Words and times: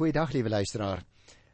Goeiedag 0.00 0.30
liewe 0.32 0.48
luisteraar. 0.48 1.02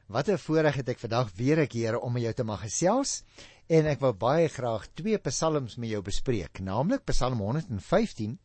Wat 0.07 0.29
'n 0.29 0.39
voorreg 0.39 0.77
het 0.79 0.89
ek 0.89 1.00
vandag 1.02 1.33
weer 1.35 1.59
'n 1.59 1.67
keer 1.67 1.98
om 1.98 2.13
met 2.13 2.23
jou 2.23 2.33
te 2.33 2.45
mag 2.45 2.61
gesels 2.61 3.25
en 3.67 3.87
ek 3.87 4.01
wil 4.01 4.12
baie 4.15 4.49
graag 4.49 4.87
twee 4.95 5.19
psalms 5.19 5.74
met 5.76 5.90
jou 5.90 6.03
bespreek, 6.03 6.61
naamlik 6.61 7.04
Psalm 7.04 7.38
115 7.38 8.38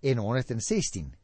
en 0.00 0.18
116. 0.18 1.14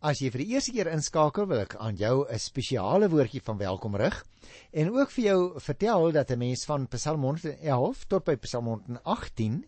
As 0.00 0.18
jy 0.18 0.30
vir 0.30 0.38
die 0.38 0.54
eerste 0.54 0.72
keer 0.72 0.90
inskakel, 0.90 1.46
wil 1.46 1.60
ek 1.60 1.76
aan 1.76 1.94
jou 1.94 2.26
'n 2.28 2.38
spesiale 2.38 3.08
woordjie 3.08 3.42
van 3.44 3.58
welkom 3.58 3.94
rig 3.94 4.24
en 4.72 4.90
ook 4.90 5.10
vir 5.10 5.24
jou 5.24 5.60
vertel 5.60 6.12
dat 6.12 6.30
'n 6.30 6.38
mens 6.38 6.64
van 6.64 6.88
Psalm 6.88 7.22
111 7.22 8.04
tot 8.08 8.24
by 8.24 8.34
Psalm 8.36 8.66
118 8.66 9.66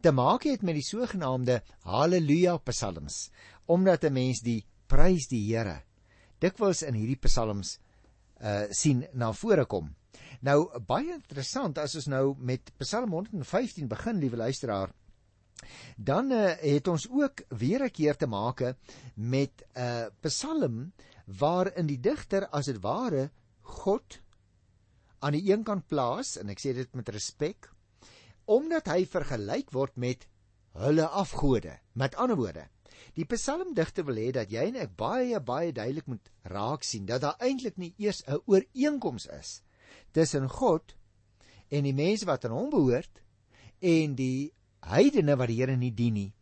te 0.00 0.12
maak 0.12 0.44
het 0.44 0.62
met 0.62 0.74
die 0.74 0.82
sogenaamde 0.82 1.62
haleluja 1.82 2.56
psalms, 2.56 3.30
omdat 3.66 4.04
'n 4.04 4.12
mens 4.12 4.40
die 4.40 4.64
prys 4.86 5.28
die 5.28 5.54
Here 5.54 5.82
dikwels 6.38 6.82
in 6.82 6.94
hierdie 6.94 7.20
psalms 7.26 7.78
uh 8.40 8.66
sien 8.70 9.06
na 9.14 9.32
vore 9.32 9.64
kom. 9.64 9.94
Nou 10.44 10.68
baie 10.86 11.14
interessant 11.14 11.78
as 11.78 11.94
ons 11.96 12.08
nou 12.12 12.34
met 12.38 12.72
Psalm 12.78 13.12
115 13.12 13.88
begin, 13.88 14.20
liewe 14.20 14.36
luisteraar, 14.36 14.92
dan 15.96 16.32
uh, 16.32 16.52
het 16.60 16.88
ons 16.88 17.06
ook 17.08 17.42
weer 17.48 17.84
'n 17.84 17.90
keer 17.90 18.16
te 18.16 18.26
make 18.26 18.76
met 19.14 19.64
'n 19.74 19.80
uh, 19.80 20.06
psalm 20.20 20.92
waarin 21.24 21.86
die 21.86 22.00
digter 22.00 22.48
as 22.48 22.66
dit 22.66 22.80
ware 22.80 23.30
God 23.62 24.20
aan 25.18 25.32
die 25.32 25.52
een 25.52 25.64
kant 25.64 25.86
plaas 25.88 26.36
en 26.36 26.48
ek 26.48 26.60
sê 26.60 26.74
dit 26.74 26.94
met 26.94 27.08
respek 27.08 27.70
omdat 28.44 28.86
hy 28.86 29.06
vergelyk 29.06 29.72
word 29.72 29.96
met 29.96 30.26
hulle 30.78 31.06
afgode. 31.06 31.80
Met 31.92 32.14
ander 32.14 32.36
woorde, 32.36 32.68
Die 33.16 33.24
psalmdigter 33.24 34.04
wil 34.04 34.18
hê 34.20 34.32
dat 34.32 34.50
jy 34.52 34.66
en 34.68 34.76
ek 34.76 34.96
baie 34.96 35.40
baie 35.40 35.72
duidelik 35.72 36.06
moet 36.06 36.30
raak 36.44 36.84
sien 36.84 37.06
dat 37.06 37.22
daar 37.22 37.40
eintlik 37.40 37.78
nie 37.78 37.94
eers 37.98 38.22
'n 38.26 38.40
ooreenkoms 38.46 39.26
is 39.26 39.62
tussen 40.12 40.48
God 40.48 40.94
en 41.70 41.84
die 41.84 41.94
mense 41.94 42.26
wat 42.26 42.44
aan 42.44 42.52
hom 42.52 42.70
behoort 42.70 43.22
en 43.80 44.14
die 44.14 44.52
heidene 44.80 45.36
wat 45.36 45.48
die 45.48 45.60
Here 45.60 45.76
nie 45.76 45.94
dien 45.94 46.14
nie 46.14 46.32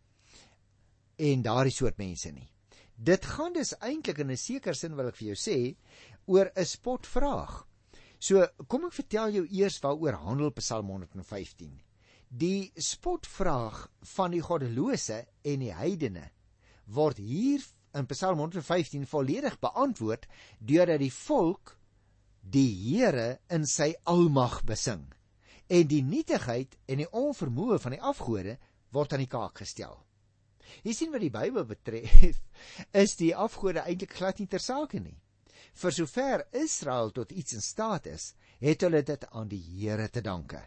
en 1.18 1.42
daardie 1.42 1.72
soort 1.72 1.98
mense 1.98 2.32
nie. 2.32 2.50
Dit 2.94 3.26
gaan 3.26 3.52
dus 3.52 3.74
eintlik 3.80 4.18
in 4.18 4.30
'n 4.30 4.36
sekere 4.36 4.74
sin 4.74 4.96
wil 4.96 5.08
ek 5.08 5.16
vir 5.16 5.28
jou 5.28 5.36
sê 5.36 5.76
oor 6.26 6.50
'n 6.56 6.64
spotvraag. 6.64 7.66
So 8.18 8.46
kom 8.68 8.84
ek 8.84 8.92
vertel 8.92 9.30
jou 9.30 9.46
eers 9.50 9.80
waaroor 9.80 10.14
handel 10.14 10.50
Psalm 10.50 10.88
115. 10.88 11.80
Die 12.28 12.72
spotvraag 12.76 13.90
van 14.16 14.30
die 14.30 14.40
goddelose 14.40 15.26
en 15.42 15.60
die 15.60 15.74
heidene 15.74 16.30
word 16.86 17.18
hier 17.18 17.64
in 17.94 18.06
Psalm 18.10 18.38
115 18.42 19.06
volledig 19.06 19.58
beantwoord 19.62 20.26
deurdat 20.58 21.00
die 21.02 21.12
volk 21.12 21.76
die 22.40 22.68
Here 22.68 23.38
in 23.48 23.66
sy 23.66 23.94
almag 24.10 24.62
besing 24.68 25.06
en 25.72 25.86
die 25.88 26.02
nietigheid 26.04 26.76
en 26.90 27.00
die 27.00 27.10
onvermoë 27.10 27.78
van 27.80 27.96
die 27.96 28.02
afgode 28.02 28.58
word 28.94 29.14
aan 29.14 29.24
die 29.24 29.30
kaak 29.30 29.62
gestel. 29.62 29.96
Jy 30.84 30.92
sien 30.96 31.12
wat 31.14 31.22
die 31.24 31.32
Bybel 31.32 31.64
betref, 31.68 32.40
is 33.04 33.16
die 33.20 33.32
afgode 33.34 33.84
eintlik 33.84 34.16
glad 34.18 34.40
nie 34.40 34.50
ter 34.50 34.62
sake 34.62 35.00
nie. 35.00 35.16
Vir 35.74 35.94
sover 35.94 36.44
Israel 36.54 37.10
tot 37.14 37.32
iets 37.32 37.56
in 37.56 37.64
staat 37.64 38.06
is, 38.10 38.32
het 38.62 38.84
hulle 38.86 39.02
dit 39.02 39.26
aan 39.32 39.48
die 39.50 39.62
Here 39.62 40.08
te 40.08 40.22
danke. 40.22 40.60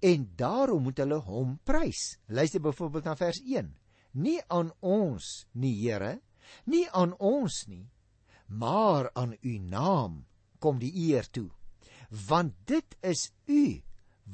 En 0.00 0.28
daarom 0.36 0.86
moet 0.86 1.02
hulle 1.02 1.18
hom 1.24 1.58
prys. 1.64 2.16
Luister 2.28 2.60
byvoorbeeld 2.60 3.04
na 3.04 3.16
vers 3.16 3.40
nie 4.16 4.40
aan 4.48 4.72
ons 4.80 5.46
nie 5.52 5.74
Here 5.82 6.16
nie 6.64 6.86
aan 6.90 7.12
ons 7.20 7.66
nie 7.68 7.84
maar 8.46 9.10
aan 9.12 9.36
u 9.40 9.58
naam 9.58 10.24
kom 10.58 10.78
die 10.78 10.92
eer 11.10 11.26
toe. 11.30 11.50
Want 12.28 12.54
dit 12.64 12.96
is 13.00 13.30
u 13.46 13.82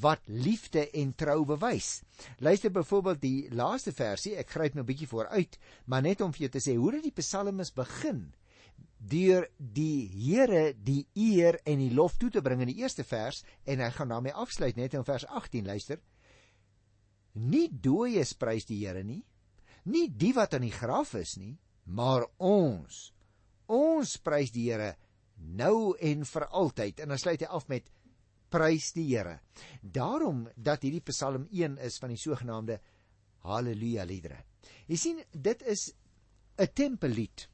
wat 0.02 0.20
liefde 0.24 0.90
en 0.90 1.14
trou 1.14 1.44
bewys. 1.44 2.02
Luister 2.38 2.70
byvoorbeeld 2.72 3.20
die 3.20 3.48
laaste 3.52 3.92
versie 3.92 4.36
ek 4.40 4.50
gryp 4.50 4.74
nou 4.74 4.84
'n 4.84 4.86
bietjie 4.86 5.08
vooruit 5.08 5.58
maar 5.84 6.02
net 6.02 6.20
om 6.20 6.32
vir 6.32 6.48
jou 6.48 6.50
te 6.50 6.60
sê 6.60 6.76
hoe 6.76 6.92
dit 6.92 7.02
die 7.02 7.20
psalmes 7.22 7.72
begin 7.72 8.34
deur 8.98 9.48
die 9.58 10.08
Here 10.08 10.74
die 10.74 11.06
eer 11.14 11.60
en 11.64 11.78
die 11.78 11.94
lof 11.94 12.16
toe 12.16 12.30
te 12.30 12.42
bring 12.42 12.60
in 12.60 12.68
die 12.68 12.80
eerste 12.80 13.04
vers 13.04 13.44
en 13.64 13.80
hy 13.80 13.90
gaan 13.90 14.08
daarmee 14.08 14.32
afsluit 14.32 14.76
net 14.76 14.94
in 14.94 15.04
vers 15.04 15.26
18 15.26 15.66
luister. 15.66 15.98
Nie 17.34 17.68
dooies 17.68 18.32
prys 18.34 18.64
die 18.64 18.86
Here 18.86 19.02
nie 19.02 19.24
nie 19.84 20.08
die 20.08 20.32
wat 20.36 20.54
aan 20.54 20.66
die 20.66 20.74
graf 20.74 21.14
is 21.18 21.36
nie, 21.36 21.56
maar 21.84 22.26
ons. 22.38 23.12
Ons 23.72 24.16
prys 24.22 24.52
die 24.54 24.68
Here 24.70 24.94
nou 25.42 25.96
en 25.98 26.24
vir 26.28 26.46
altyd 26.54 27.02
en 27.02 27.12
dan 27.12 27.18
sluit 27.18 27.42
hy 27.42 27.48
af 27.50 27.68
met 27.68 27.88
prys 28.52 28.92
die 28.94 29.08
Here. 29.10 29.40
Daarom 29.82 30.44
dat 30.56 30.84
hierdie 30.84 31.04
Psalm 31.10 31.48
1 31.50 31.78
is 31.82 31.98
van 31.98 32.12
die 32.12 32.20
sogenaamde 32.20 32.78
haleluja 33.48 34.04
liedere. 34.06 34.44
Jy 34.86 34.98
sien, 34.98 35.22
dit 35.32 35.62
is 35.62 35.92
'n 36.58 36.68
tempellied. 36.74 37.48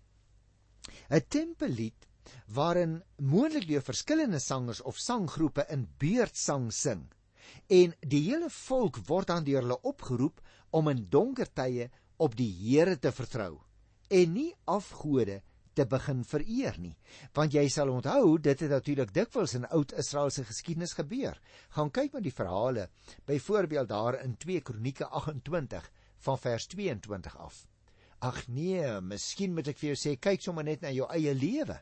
'n 1.11 1.23
Tempellied 1.29 2.07
waarin 2.47 3.03
moontlik 3.17 3.67
deur 3.69 3.83
verskillende 3.83 4.41
sangers 4.41 4.81
of 4.83 4.99
sanggroepe 4.99 5.65
in 5.71 5.89
beurtsang 5.99 6.73
sing. 6.73 7.09
En 7.69 7.95
die 8.01 8.23
hele 8.29 8.51
volk 8.51 8.99
word 9.09 9.27
dan 9.27 9.45
deur 9.45 9.63
hulle 9.63 9.81
opgeroep 9.83 10.41
om 10.71 10.89
in 10.89 11.07
donker 11.09 11.49
tye 11.53 11.91
op 12.19 12.35
die 12.37 12.51
Here 12.51 12.99
te 12.99 13.13
vertrou 13.15 13.55
en 14.09 14.33
nie 14.35 14.51
afgode 14.65 15.43
te 15.79 15.87
begin 15.87 16.25
vereer 16.27 16.79
nie. 16.83 16.95
Want 17.37 17.55
jy 17.55 17.69
sal 17.71 17.93
onthou, 17.93 18.39
dit 18.43 18.65
het 18.65 18.73
natuurlik 18.73 19.13
dikwels 19.15 19.55
in 19.59 19.69
oud 19.71 19.95
Israel 20.01 20.33
se 20.35 20.43
geskiedenis 20.49 20.97
gebeur. 20.99 21.39
Gaan 21.77 21.93
kyk 21.95 22.17
met 22.17 22.27
die 22.27 22.35
verhale, 22.35 22.89
byvoorbeeld 23.29 23.91
daar 23.93 24.19
in 24.25 24.35
2 24.43 24.65
Kronieke 24.67 25.07
28 25.07 25.91
van 26.27 26.41
vers 26.43 26.67
22 26.73 27.37
af. 27.39 27.61
Ag 28.19 28.41
nee, 28.51 28.83
miskien 29.01 29.55
moet 29.55 29.71
ek 29.71 29.79
vir 29.79 29.93
jou 29.93 30.01
sê 30.01 30.17
kyk 30.19 30.43
sommer 30.43 30.67
net 30.67 30.83
na 30.83 30.91
jou 30.91 31.07
eie 31.15 31.35
lewe. 31.39 31.79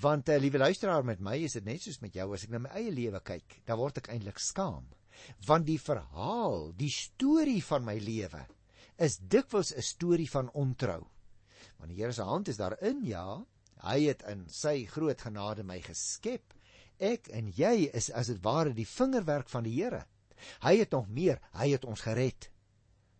Want 0.00 0.30
uh, 0.32 0.38
liewe 0.40 0.62
luisteraar 0.62 1.04
met 1.04 1.20
my 1.20 1.36
is 1.44 1.58
dit 1.58 1.68
net 1.68 1.84
soos 1.84 2.00
met 2.00 2.16
jou 2.16 2.30
as 2.32 2.46
ek 2.46 2.54
na 2.54 2.62
my 2.64 2.72
eie 2.80 2.94
lewe 2.94 3.20
kyk, 3.20 3.60
dan 3.68 3.76
word 3.76 4.00
ek 4.00 4.08
eintlik 4.14 4.40
skaam. 4.40 4.88
Want 5.44 5.68
die 5.68 5.76
verhaal, 5.76 6.70
die 6.78 6.88
storie 6.88 7.60
van 7.66 7.84
my 7.84 7.98
lewe 8.00 8.46
is 9.02 9.18
dikwels 9.18 9.72
'n 9.74 9.82
storie 9.82 10.30
van 10.30 10.50
ontrou. 10.52 11.02
Want 11.78 11.90
die 11.90 11.98
Here 12.00 12.12
se 12.12 12.22
hand 12.22 12.48
is 12.48 12.56
daarin, 12.56 13.04
ja. 13.04 13.44
Hy 13.82 13.98
het 14.06 14.22
in 14.30 14.46
sy 14.48 14.86
groot 14.86 15.20
genade 15.20 15.64
my 15.66 15.80
geskep. 15.80 16.54
Ek 16.98 17.28
en 17.28 17.50
jy 17.50 17.90
is 17.92 18.10
as 18.10 18.26
dit 18.26 18.38
ware 18.42 18.72
die 18.72 18.86
vingerwerk 18.86 19.48
van 19.48 19.64
die 19.64 19.74
Here. 19.82 20.04
Hy 20.62 20.76
het 20.78 20.90
nog 20.90 21.08
meer, 21.08 21.40
hy 21.52 21.70
het 21.72 21.84
ons 21.84 22.00
gered. 22.00 22.50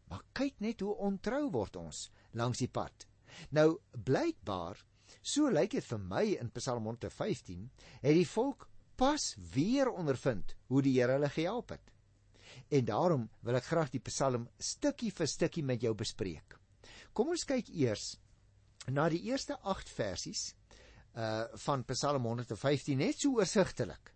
Maar 0.08 0.22
kyk 0.32 0.60
net 0.60 0.80
hoe 0.80 0.94
ontrou 0.94 1.50
word 1.50 1.76
ons 1.76 2.10
langs 2.32 2.58
die 2.58 2.68
pad. 2.68 3.06
Nou 3.50 3.80
blykbaar, 3.92 4.78
so 5.22 5.50
lyk 5.50 5.70
dit 5.70 5.84
vir 5.84 5.98
my 5.98 6.24
in 6.40 6.50
Psalm 6.50 6.84
115, 6.84 7.70
het 8.02 8.14
die 8.14 8.28
volk 8.28 8.68
pas 8.96 9.34
weer 9.54 9.90
ondervind 9.90 10.54
hoe 10.68 10.82
die 10.82 10.98
Here 11.00 11.16
hulle 11.16 11.30
gehelp 11.32 11.70
het. 11.70 11.91
En 12.72 12.84
daarom 12.88 13.28
wil 13.44 13.58
ek 13.58 13.68
graag 13.68 13.90
die 13.92 14.00
Psalm 14.06 14.46
stukkie 14.56 15.10
vir 15.12 15.28
stukkie 15.28 15.64
met 15.64 15.82
jou 15.84 15.92
bespreek. 15.98 16.56
Kom 17.12 17.32
ons 17.34 17.44
kyk 17.44 17.68
eers 17.68 18.14
na 18.88 19.08
die 19.12 19.20
eerste 19.28 19.58
8 19.60 19.92
versies 19.92 20.52
uh 21.12 21.44
van 21.66 21.84
Psalm 21.90 22.24
115 22.24 22.96
net 22.96 23.20
so 23.20 23.36
oorsigtelik. 23.36 24.14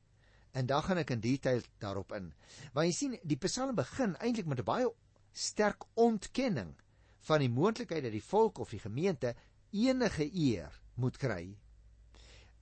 En 0.57 0.67
dan 0.67 0.83
gaan 0.83 1.03
ek 1.03 1.13
in 1.13 1.21
detail 1.21 1.61
daarop 1.83 2.15
in. 2.17 2.31
Want 2.73 2.89
jy 2.89 2.95
sien, 2.97 3.19
die 3.23 3.37
Psalm 3.45 3.77
begin 3.77 4.17
eintlik 4.25 4.49
met 4.49 4.65
'n 4.65 4.71
baie 4.71 4.89
sterk 5.33 5.85
ontkenning 5.95 6.73
van 7.29 7.45
die 7.45 7.53
moontlikheid 7.53 8.03
dat 8.03 8.17
die 8.17 8.25
volk 8.25 8.59
of 8.59 8.71
die 8.73 8.81
gemeente 8.81 9.35
enige 9.71 10.25
eer 10.33 10.81
moet 10.95 11.19
kry 11.19 11.57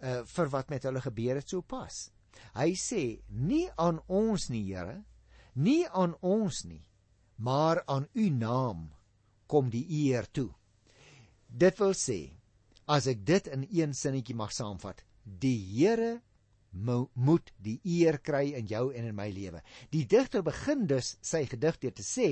uh 0.03 0.25
vir 0.26 0.49
wat 0.50 0.69
met 0.69 0.82
hulle 0.82 1.00
gebeur 1.00 1.37
het 1.38 1.49
sopas. 1.49 2.11
Hy 2.55 2.75
sê 2.75 3.23
nie 3.29 3.70
aan 3.79 4.00
ons 4.08 4.49
nie, 4.50 4.64
Here, 4.75 5.05
nie 5.55 5.85
aan 5.89 6.17
ons 6.21 6.65
nie, 6.69 6.83
maar 7.37 7.83
aan 7.87 8.09
u 8.12 8.29
naam 8.31 8.91
kom 9.47 9.71
die 9.71 9.87
eer 10.06 10.27
toe. 10.31 10.51
Dit 11.47 11.79
wil 11.79 11.95
sê, 11.95 12.35
as 12.87 13.06
ek 13.11 13.25
dit 13.27 13.49
in 13.55 13.67
een 13.71 13.95
sinnetjie 13.95 14.37
mag 14.37 14.53
saamvat, 14.53 15.05
die 15.25 15.59
Here 15.75 16.21
moet 16.75 17.53
die 17.62 17.79
eer 17.87 18.19
kry 18.19 18.49
in 18.59 18.67
jou 18.67 18.89
en 18.93 19.06
in 19.06 19.15
my 19.15 19.29
lewe. 19.31 19.61
Die 19.95 20.05
digter 20.11 20.43
begin 20.43 20.89
dus 20.91 21.15
sy 21.23 21.45
gedig 21.47 21.79
deur 21.79 21.95
te 21.95 22.03
sê 22.03 22.29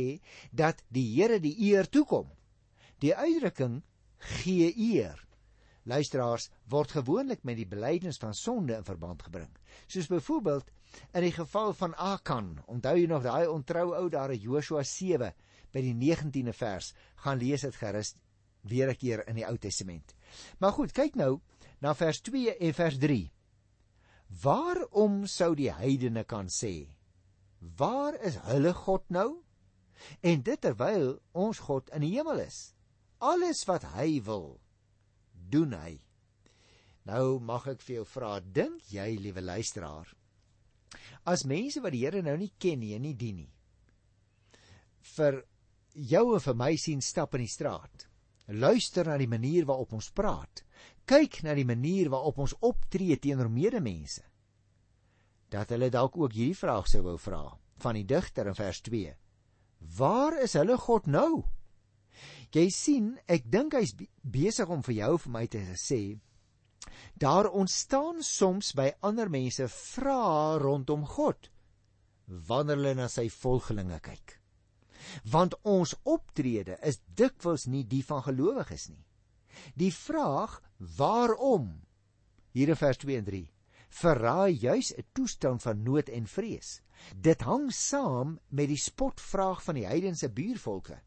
dat 0.50 0.82
die 0.90 1.06
Here 1.14 1.38
die 1.40 1.54
eer 1.70 1.86
toekom. 1.86 2.26
Die 2.98 3.14
uitdrukking 3.14 3.82
gee 4.42 4.72
eer 4.74 5.22
luisteraars 5.84 6.50
word 6.70 6.92
gewoonlik 6.94 7.42
met 7.42 7.58
die 7.58 7.66
belydenis 7.66 8.20
van 8.22 8.34
sonde 8.34 8.76
in 8.78 8.86
verband 8.86 9.22
gebring. 9.26 9.50
Soos 9.86 10.10
byvoorbeeld 10.10 10.70
in 11.12 11.24
die 11.26 11.32
geval 11.32 11.72
van 11.74 11.94
Akan. 11.94 12.58
Onthou 12.66 12.96
jy 12.98 13.06
nog 13.06 13.22
daai 13.22 13.46
ontrou 13.46 13.92
ou 13.96 14.08
daar 14.12 14.32
in 14.32 14.40
Joshua 14.40 14.82
7 14.82 15.32
by 15.72 15.80
die 15.80 15.94
19de 15.94 16.54
vers? 16.56 16.92
Gaan 17.24 17.38
lees 17.38 17.64
dit 17.66 17.76
gerus 17.76 18.14
weer 18.62 18.88
'n 18.88 18.96
keer 18.96 19.26
in 19.28 19.36
die 19.36 19.46
Ou 19.46 19.56
Testament. 19.58 20.14
Maar 20.58 20.72
goed, 20.72 20.92
kyk 20.92 21.14
nou 21.14 21.40
na 21.80 21.94
vers 21.94 22.20
2 22.20 22.56
en 22.56 22.74
vers 22.74 22.98
3. 22.98 23.30
Waarom 24.42 25.26
sou 25.26 25.54
die 25.54 25.72
heidene 25.72 26.24
kan 26.24 26.48
sê: 26.48 26.88
"Waar 27.58 28.14
is 28.20 28.36
hulle 28.36 28.74
God 28.74 29.10
nou?" 29.10 29.42
En 30.20 30.42
dit 30.42 30.60
terwyl 30.60 31.20
ons 31.32 31.58
God 31.58 31.90
in 31.90 32.00
die 32.00 32.14
hemel 32.16 32.38
is. 32.38 32.74
Alles 33.18 33.64
wat 33.64 33.84
hy 33.94 34.22
wil, 34.26 34.60
doen 35.32 35.72
hy. 35.72 36.00
Nou 37.04 37.38
mag 37.40 37.66
ek 37.66 37.82
vir 37.82 37.94
jou 37.96 38.04
vra, 38.06 38.40
dink 38.40 38.82
jy, 38.90 39.16
liewe 39.18 39.42
luisteraar, 39.42 40.08
as 41.24 41.44
mense 41.46 41.80
wat 41.82 41.94
die 41.94 42.04
Here 42.04 42.22
nou 42.22 42.36
nie 42.38 42.52
ken 42.58 42.80
nie 42.82 42.94
en 42.96 43.04
nie 43.06 43.14
dien 43.18 43.42
nie, 43.42 43.50
vir 45.16 45.42
jou 45.94 46.24
en 46.34 46.42
vir 46.42 46.58
my 46.58 46.72
sien 46.80 47.02
stap 47.04 47.34
in 47.36 47.44
die 47.44 47.52
straat, 47.52 48.08
luister 48.48 49.06
na 49.06 49.16
die 49.20 49.30
manier 49.30 49.66
waarop 49.68 49.94
ons 49.98 50.10
praat, 50.14 50.64
kyk 51.06 51.42
na 51.46 51.54
die 51.58 51.66
manier 51.68 52.10
waarop 52.12 52.38
ons 52.42 52.54
optree 52.60 53.16
teenoor 53.20 53.50
medemense, 53.50 54.22
dat 55.52 55.70
hulle 55.74 55.90
dalk 55.92 56.16
ook 56.16 56.32
hierdie 56.32 56.56
vraag 56.56 56.88
sou 56.88 57.02
wou 57.04 57.18
vra 57.20 57.44
van 57.82 57.98
die 57.98 58.06
digter 58.08 58.48
in 58.48 58.56
vers 58.56 58.80
2. 58.86 59.10
Waar 59.98 60.38
is 60.44 60.54
hulle 60.56 60.78
God 60.78 61.08
nou? 61.10 61.42
Jy 62.52 62.68
sien, 62.70 63.08
ek 63.26 63.48
dink 63.50 63.74
hy's 63.76 63.94
besig 64.22 64.70
om 64.70 64.84
vir 64.86 64.98
jou 65.00 65.16
vir 65.24 65.32
my 65.34 65.46
te 65.50 65.62
sê 65.80 66.02
daar 67.14 67.50
ontstaan 67.50 68.22
soms 68.22 68.72
by 68.74 68.90
ander 69.00 69.30
mense 69.30 69.68
vrae 69.68 70.58
rondom 70.58 71.06
God 71.06 71.50
wanneer 72.26 72.76
hulle 72.76 72.94
na 72.94 73.08
sy 73.08 73.28
volgelinge 73.30 74.00
kyk 74.00 74.38
want 75.34 75.54
ons 75.68 75.94
optrede 76.08 76.76
is 76.88 77.00
dikwels 77.20 77.66
nie 77.66 77.84
die 77.88 78.02
van 78.06 78.22
gelowiges 78.26 78.88
nie. 78.90 79.04
Die 79.76 79.92
vraag 79.94 80.60
waarom 80.98 81.72
hier 82.56 82.72
in 82.72 82.78
vers 82.78 83.00
2 83.02 83.18
en 83.20 83.26
3 83.28 83.42
verraai 84.02 84.52
juis 84.56 84.92
'n 84.96 85.04
toestand 85.12 85.62
van 85.62 85.82
nood 85.82 86.08
en 86.08 86.26
vrees. 86.26 86.80
Dit 87.16 87.42
hang 87.42 87.72
saam 87.72 88.38
met 88.48 88.68
die 88.68 88.80
spotvraag 88.80 89.62
van 89.62 89.74
die 89.74 89.86
heidense 89.86 90.28
buurvolke 90.28 91.02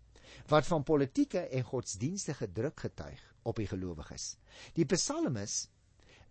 wat 0.47 0.65
van 0.67 0.83
politieke 0.83 1.39
en 1.39 1.63
godsdienstige 1.63 2.51
druk 2.51 2.79
getuig 2.79 3.34
op 3.45 3.61
die 3.61 3.69
gelowiges. 3.69 4.35
Die 4.73 4.87
psalmis 4.89 5.67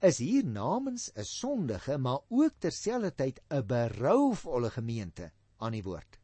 is 0.05 0.19
hier 0.19 0.45
namens 0.45 1.11
'n 1.15 1.25
sondige 1.25 1.99
maar 1.99 2.21
ook 2.29 2.53
terselfdertyd 2.59 3.41
'n 3.51 3.67
berouvolle 3.67 4.71
gemeente 4.71 5.33
aan 5.57 5.73
die 5.73 5.83
woord. 5.83 6.19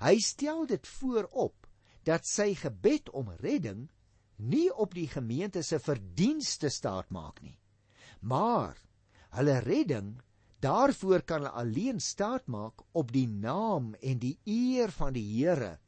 Hy 0.00 0.18
stel 0.20 0.66
dit 0.66 0.86
voorop 0.86 1.66
dat 2.04 2.26
sy 2.26 2.54
gebed 2.54 3.10
om 3.10 3.30
redding 3.40 3.88
nie 4.36 4.68
op 4.74 4.94
die 4.94 5.08
gemeente 5.08 5.62
se 5.62 5.78
verdienste 5.78 6.68
staat 6.68 7.10
maak 7.10 7.40
nie. 7.42 7.58
Maar 8.20 8.76
hulle 9.30 9.58
redding 9.58 10.20
daarvoor 10.60 11.22
kan 11.22 11.40
hulle 11.40 11.50
alleen 11.50 12.00
staat 12.00 12.46
maak 12.46 12.82
op 12.92 13.12
die 13.12 13.28
naam 13.28 13.94
en 13.94 14.18
die 14.18 14.38
eer 14.44 14.90
van 14.90 15.12
die 15.12 15.26
Here 15.36 15.78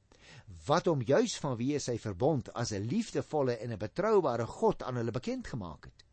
wat 0.69 0.89
hom 0.91 1.03
juis 1.03 1.37
vanweë 1.41 1.81
sy 1.81 1.97
verbond 1.99 2.51
as 2.55 2.73
'n 2.73 2.89
liefdevolle 2.89 3.57
en 3.59 3.73
'n 3.73 3.79
betroubare 3.79 4.47
God 4.47 4.83
aan 4.83 4.97
hulle 4.97 5.11
bekend 5.11 5.47
gemaak 5.47 5.85
het. 5.85 6.05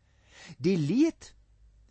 Die 0.60 0.78
leed 0.78 1.34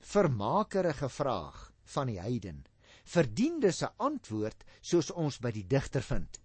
vermakerige 0.00 1.08
vraag 1.08 1.72
van 1.84 2.06
die 2.06 2.20
heiden 2.20 2.64
verdien 3.04 3.60
dus 3.60 3.82
'n 3.82 3.92
antwoord 3.96 4.64
soos 4.80 5.10
ons 5.10 5.38
by 5.38 5.50
die 5.50 5.66
digter 5.66 6.02
vind. 6.02 6.40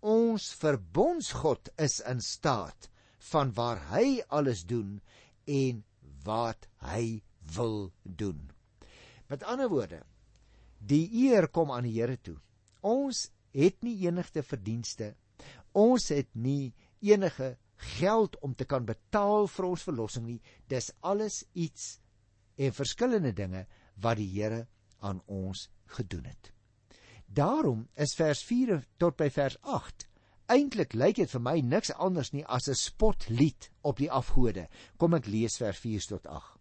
Ons 0.00 0.54
verbondsgod 0.54 1.68
is 1.76 2.00
in 2.00 2.20
staat 2.20 2.88
van 3.18 3.52
waar 3.52 3.80
hy 3.90 4.22
alles 4.28 4.64
doen 4.66 5.00
en 5.44 5.84
wat 6.24 6.68
hy 6.78 7.22
wil 7.54 7.92
doen. 8.02 8.50
Met 9.28 9.42
ander 9.42 9.68
woorde, 9.68 10.02
die 10.78 11.08
eer 11.28 11.48
kom 11.48 11.70
aan 11.70 11.84
die 11.84 12.00
Here 12.00 12.16
toe. 12.16 12.36
Ons 12.80 13.30
het 13.52 13.82
nie 13.82 14.06
enigste 14.06 14.42
verdienste. 14.42 15.14
Ons 15.72 16.08
het 16.08 16.28
nie 16.34 16.74
enige 17.00 17.56
geld 17.98 18.36
om 18.44 18.54
te 18.54 18.64
kan 18.64 18.84
betaal 18.84 19.48
vir 19.48 19.64
ons 19.64 19.82
verlossing 19.82 20.26
nie. 20.26 20.40
Dis 20.68 20.92
alles 21.00 21.44
iets 21.52 21.98
en 22.60 22.76
verskillende 22.76 23.32
dinge 23.32 23.66
wat 23.96 24.18
die 24.20 24.28
Here 24.28 24.66
aan 25.00 25.22
ons 25.26 25.68
gedoen 25.96 26.24
het. 26.28 26.52
Daarom 27.26 27.88
is 27.94 28.16
vers 28.18 28.42
4 28.44 28.84
tot 28.98 29.16
by 29.16 29.30
vers 29.30 29.56
8 29.62 30.10
eintlik 30.50 30.96
lyk 30.98 31.20
dit 31.20 31.30
vir 31.30 31.42
my 31.46 31.60
niks 31.62 31.92
anders 31.94 32.32
nie 32.34 32.44
as 32.44 32.68
'n 32.68 32.74
spotlied 32.74 33.70
op 33.82 33.96
die 33.98 34.10
afgode. 34.10 34.68
Kom 34.98 35.14
ek 35.14 35.26
lees 35.26 35.56
vers 35.58 35.78
4 35.78 36.06
tot 36.08 36.26
8. 36.26 36.58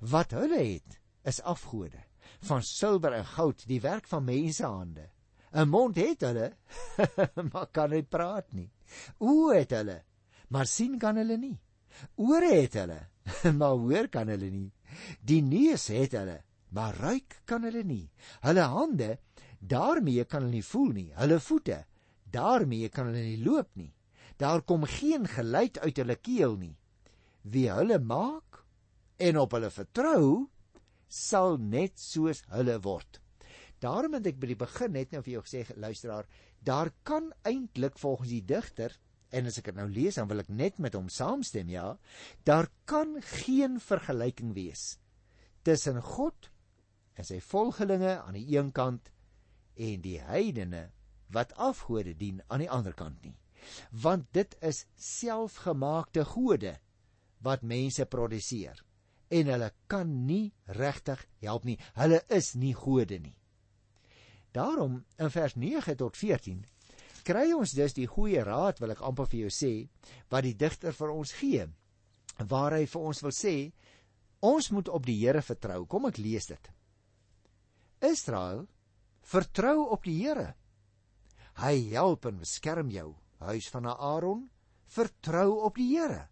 Wat 0.00 0.30
hulle 0.30 0.58
het 0.58 1.00
is 1.24 1.40
afgode 1.40 2.04
van 2.40 2.62
silwer 2.62 3.12
en 3.12 3.24
goud, 3.24 3.66
die 3.66 3.80
werk 3.80 4.06
van 4.06 4.24
mensehande. 4.24 5.10
'n 5.52 5.68
Mond 5.68 5.96
het 5.96 6.22
hulle, 6.24 6.48
maar 7.52 7.68
kan 7.72 7.90
nie 7.90 8.02
praat 8.02 8.52
nie. 8.56 8.70
Oë 9.20 9.58
het 9.58 9.74
hulle, 9.76 9.98
maar 10.48 10.66
sien 10.66 10.98
kan 10.98 11.16
hulle 11.20 11.36
nie. 11.36 11.58
Ore 12.16 12.54
het 12.54 12.76
hulle, 12.80 13.00
maar 13.60 13.76
hoor 13.76 14.08
kan 14.08 14.32
hulle 14.32 14.50
nie. 14.50 14.70
Die 15.20 15.42
neus 15.44 15.88
het 15.92 16.16
hulle, 16.16 16.38
maar 16.72 16.96
ruik 16.96 17.42
kan 17.44 17.64
hulle 17.68 17.82
nie. 17.84 18.06
Hulle 18.46 18.64
hande, 18.74 19.10
daarmee 19.60 20.24
kan 20.24 20.46
hulle 20.46 20.58
nie 20.60 20.66
voel 20.66 20.92
nie. 20.96 21.10
Hulle 21.20 21.40
voete, 21.40 21.82
daarmee 22.32 22.88
kan 22.88 23.10
hulle 23.10 23.24
nie 23.26 23.42
loop 23.44 23.76
nie. 23.76 23.92
Daar 24.40 24.64
kom 24.64 24.86
geen 24.88 25.28
geluid 25.28 25.78
uit 25.78 26.00
hulle 26.00 26.16
keel 26.16 26.56
nie. 26.56 26.76
Wie 27.42 27.68
hulle 27.70 27.98
maak 28.00 28.62
en 29.22 29.38
op 29.38 29.52
hulle 29.54 29.70
vertrou, 29.70 30.48
sal 31.12 31.58
net 31.60 32.00
soos 32.00 32.42
hulle 32.50 32.78
word. 32.82 33.20
Daarom 33.82 34.14
het 34.14 34.28
ek 34.30 34.38
by 34.38 34.52
die 34.52 34.58
begin 34.60 34.92
net 34.94 35.10
nou 35.14 35.22
vir 35.24 35.36
jou 35.36 35.42
gesê, 35.42 35.64
luisteraar, 35.74 36.28
daar 36.62 36.92
kan 37.08 37.32
eintlik 37.48 37.98
volgens 37.98 38.30
die 38.30 38.44
digter 38.46 38.94
en 39.34 39.48
as 39.48 39.58
ek 39.58 39.72
dit 39.72 39.78
nou 39.78 39.88
lees 39.90 40.18
dan 40.20 40.28
wil 40.30 40.42
ek 40.44 40.52
net 40.52 40.78
met 40.82 40.94
hom 40.94 41.08
saamstem, 41.10 41.70
ja, 41.72 41.96
daar 42.46 42.68
kan 42.86 43.16
geen 43.42 43.80
vergelyking 43.82 44.52
wees 44.54 45.00
tussen 45.66 45.98
God 46.02 46.50
en 47.18 47.26
sy 47.26 47.40
volgelinge 47.42 48.16
aan 48.20 48.38
die 48.38 48.46
een 48.54 48.70
kant 48.76 49.10
en 49.74 50.04
die 50.04 50.18
heidene 50.22 50.90
wat 51.32 51.54
afgode 51.56 52.14
dien 52.18 52.42
aan 52.48 52.62
die 52.62 52.70
ander 52.70 52.94
kant 52.94 53.18
nie. 53.24 53.34
Want 53.90 54.28
dit 54.36 54.54
is 54.62 54.84
selfgemaakte 54.98 56.26
gode 56.28 56.76
wat 57.42 57.66
mense 57.66 58.06
produseer 58.10 58.82
en 59.32 59.54
hulle 59.54 59.70
kan 59.90 60.10
nie 60.26 60.52
regtig 60.76 61.22
help 61.42 61.64
nie. 61.64 61.78
Hulle 61.96 62.20
is 62.28 62.52
nie 62.58 62.74
gode 62.76 63.18
nie 63.22 63.38
daarom 64.56 65.00
in 65.18 65.30
vers 65.30 65.56
9 65.56 65.96
tot 65.96 66.16
14 66.16 66.60
kry 67.24 67.46
ons 67.56 67.72
dus 67.78 67.96
die 67.96 68.10
goeie 68.10 68.44
raad 68.44 68.82
wil 68.82 68.94
ek 68.94 69.02
amper 69.06 69.30
vir 69.30 69.46
jou 69.46 69.54
sê 69.62 69.72
wat 70.30 70.46
die 70.48 70.56
digter 70.58 70.92
vir 70.96 71.14
ons 71.14 71.32
gee 71.38 71.66
waar 72.48 72.76
hy 72.76 72.84
vir 72.86 73.08
ons 73.12 73.22
wil 73.22 73.34
sê 73.36 73.56
ons 74.42 74.70
moet 74.74 74.88
op 74.88 75.06
die 75.06 75.18
Here 75.22 75.42
vertrou 75.42 75.84
kom 75.86 76.08
ek 76.10 76.18
lees 76.18 76.48
dit 76.50 76.72
Israel, 78.02 78.66
vertrou 79.22 79.86
op 79.94 80.02
die 80.04 80.16
Here. 80.24 80.52
Hy 81.62 81.76
help 81.92 82.26
en 82.26 82.40
beskerm 82.42 82.90
jou, 82.90 83.12
huis 83.46 83.68
van 83.70 83.86
Aaron, 83.92 84.48
vertrou 84.90 85.62
op 85.68 85.78
die 85.78 85.92
Here. 85.94 86.26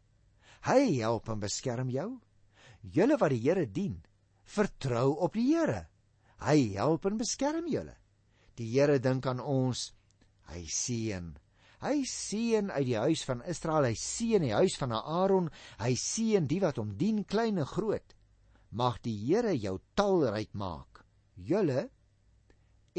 Hy 0.67 0.99
help 0.99 1.31
en 1.31 1.41
beskerm 1.41 1.93
jou. 1.95 2.09
Julle 2.83 3.19
wat 3.21 3.31
die 3.31 3.43
Here 3.45 3.67
dien, 3.71 4.01
vertrou 4.45 5.15
op 5.23 5.39
die 5.39 5.47
Here. 5.53 5.87
Hy 6.43 6.75
help 6.75 7.07
en 7.07 7.21
beskerm 7.21 7.71
julle. 7.71 7.95
Die 8.61 8.69
Here 8.75 8.99
dink 9.01 9.25
aan 9.27 9.41
ons. 9.41 9.89
Hy 10.53 10.67
seën. 10.69 11.33
Hy 11.81 11.97
seën 12.05 12.69
uit 12.75 12.87
die 12.91 12.99
huis 13.01 13.23
van 13.25 13.41
Israel, 13.49 13.87
hy 13.89 13.97
seën 13.97 14.45
die 14.45 14.53
huis 14.53 14.75
van 14.77 14.93
Aaron, 14.99 15.47
hy 15.81 15.95
seën 15.97 16.45
die 16.51 16.59
wat 16.61 16.77
hom 16.77 16.91
dien, 17.01 17.23
klein 17.25 17.57
en 17.63 17.69
groot. 17.69 18.17
Mag 18.77 18.99
die 19.07 19.17
Here 19.17 19.55
jou 19.57 19.79
talryk 19.97 20.53
maak 20.53 21.01
julle 21.41 21.87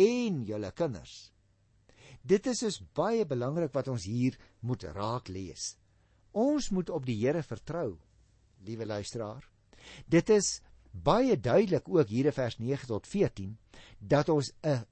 en 0.01 0.41
julle 0.47 0.71
kinders. 0.73 1.29
Dit 2.21 2.47
is 2.49 2.63
dus 2.65 2.79
baie 2.97 3.25
belangrik 3.25 3.73
wat 3.73 3.89
ons 3.91 4.05
hier 4.09 4.37
moet 4.65 4.83
raak 4.95 5.29
lees. 5.29 5.75
Ons 6.33 6.71
moet 6.73 6.89
op 6.89 7.05
die 7.05 7.17
Here 7.21 7.43
vertrou, 7.45 7.99
liewe 8.65 8.87
luisteraar. 8.89 9.45
Dit 10.09 10.29
is 10.33 10.59
baie 10.91 11.37
duidelik 11.37 11.87
ook 11.89 12.09
hier 12.09 12.29
in 12.29 12.35
vers 12.35 12.57
9 12.59 12.87
tot 12.87 13.07
14 13.07 13.57
dat 13.99 14.29
ons 14.29 14.51
'n 14.63 14.85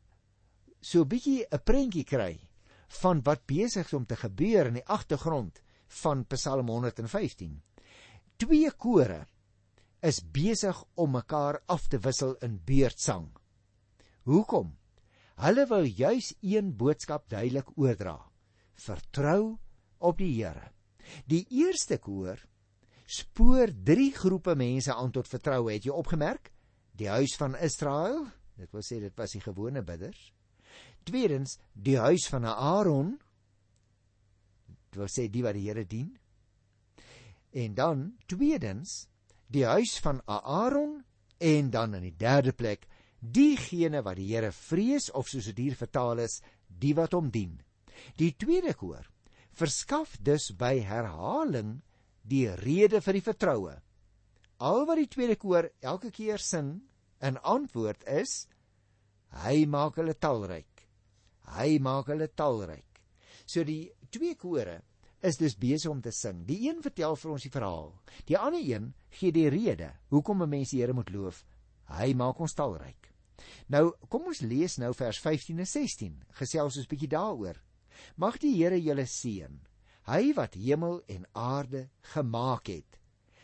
so 0.81 1.05
bietjie 1.05 1.45
'n 1.51 1.63
prentjie 1.63 2.03
kry 2.03 2.39
van 3.01 3.21
wat 3.24 3.45
besig 3.45 3.86
is 3.86 3.93
om 3.93 4.05
te 4.05 4.15
gebeur 4.15 4.67
in 4.67 4.79
die 4.79 4.88
agtergrond 4.88 5.62
van 6.01 6.25
Psalm 6.25 6.67
115. 6.67 7.62
Twee 8.38 8.71
kore 8.71 9.27
is 10.01 10.21
besig 10.24 10.77
om 10.95 11.12
mekaar 11.12 11.62
af 11.67 11.88
te 11.88 12.00
wissel 12.00 12.36
in 12.45 12.59
beurtsang. 12.65 13.29
Hoekom? 14.24 14.77
Hulle 15.39 15.65
wil 15.67 15.86
juis 15.86 16.33
een 16.41 16.75
boodskap 16.75 17.29
duidelik 17.29 17.77
oordra. 17.77 18.17
Vertrou 18.75 19.57
op 20.00 20.17
die 20.17 20.31
Here. 20.43 20.71
Die 21.25 21.45
eerste 21.50 21.98
koor 21.98 22.39
spoor 23.09 23.71
drie 23.83 24.12
groepe 24.13 24.55
mense 24.55 24.93
aan 24.93 25.12
tot 25.12 25.27
vertroue. 25.27 25.74
Het 25.74 25.88
jy 25.88 25.93
opgemerk? 25.95 26.51
Die 26.93 27.09
huis 27.09 27.36
van 27.39 27.55
Israel, 27.57 28.27
dit 28.59 28.69
wil 28.75 28.83
sê 28.86 29.00
dit 29.01 29.15
was 29.17 29.33
die 29.33 29.41
gewone 29.41 29.81
bidders. 29.83 30.29
Tweedens, 31.08 31.58
die 31.74 31.98
huis 31.98 32.27
van 32.29 32.46
Aaron, 32.46 33.13
dit 34.89 35.00
wil 35.00 35.12
sê 35.12 35.27
die 35.32 35.44
wat 35.46 35.58
die 35.58 35.68
Here 35.68 35.86
dien. 35.86 36.12
En 37.51 37.75
dan 37.77 38.03
tweedens, 38.29 39.08
die 39.48 39.65
huis 39.65 39.98
van 40.03 40.22
Aaron 40.25 41.00
en 41.39 41.70
dan 41.74 41.96
in 41.98 42.06
die 42.10 42.18
derde 42.18 42.53
plek, 42.53 42.86
diegene 43.20 44.03
wat 44.06 44.20
die 44.20 44.29
Here 44.34 44.51
vrees 44.56 45.10
of 45.12 45.29
soos 45.32 45.50
dit 45.51 45.65
hier 45.65 45.77
vertaal 45.77 46.25
is, 46.25 46.39
die 46.68 46.94
wat 46.98 47.15
hom 47.18 47.32
dien. 47.34 47.58
Die 48.20 48.36
tweede 48.38 48.74
koor 48.77 49.08
verskaf 49.60 50.15
dus 50.24 50.51
by 50.56 50.77
herhaling 50.86 51.79
die 52.24 52.48
rede 52.62 53.01
vir 53.03 53.18
die 53.18 53.25
vertroue. 53.25 53.75
Al 54.60 54.86
wat 54.88 55.00
die 55.01 55.10
tweede 55.12 55.36
koor 55.39 55.70
elke 55.82 56.12
keer 56.15 56.39
sing 56.39 56.77
in 57.25 57.39
antwoord 57.44 58.06
is 58.08 58.46
hy 59.44 59.65
maak 59.70 60.00
hulle 60.00 60.15
talryk. 60.15 60.69
Hy 61.58 61.79
maak 61.79 62.08
hulle 62.12 62.27
talryk. 62.27 63.01
So 63.46 63.63
die 63.63 63.91
twee 64.12 64.36
kore 64.36 64.82
is 65.25 65.38
dus 65.38 65.58
besig 65.60 65.91
om 65.91 66.01
te 66.01 66.12
sing. 66.15 66.46
Die 66.48 66.70
een 66.70 66.82
vertel 66.84 67.15
vir 67.20 67.32
ons 67.32 67.46
die 67.46 67.51
verhaal. 67.53 67.94
Die 68.29 68.38
ander 68.38 68.62
een 68.63 68.94
gee 69.20 69.32
die 69.36 69.50
rede 69.50 69.91
hoekom 70.10 70.44
'n 70.44 70.50
mens 70.50 70.72
die 70.72 70.82
Here 70.82 70.94
moet 70.94 71.10
loof. 71.10 71.46
Hy 71.89 72.13
maak 72.13 72.39
ons 72.39 72.53
talryk. 72.53 73.10
Nou, 73.68 73.94
kom 74.10 74.27
ons 74.27 74.41
lees 74.41 74.77
nou 74.77 74.94
vers 74.94 75.20
15 75.20 75.60
en 75.60 75.65
16. 75.65 76.24
Gesels 76.39 76.77
ons 76.77 76.86
'n 76.86 76.89
bietjie 76.89 77.10
daaroor. 77.10 77.58
Mag 78.15 78.38
die 78.38 78.56
Here 78.56 78.79
julle 78.82 79.06
seën. 79.06 79.60
Hy 80.08 80.34
wat 80.34 80.53
hemel 80.53 81.01
en 81.08 81.25
aarde 81.34 81.89
gemaak 82.01 82.68
het. 82.68 83.00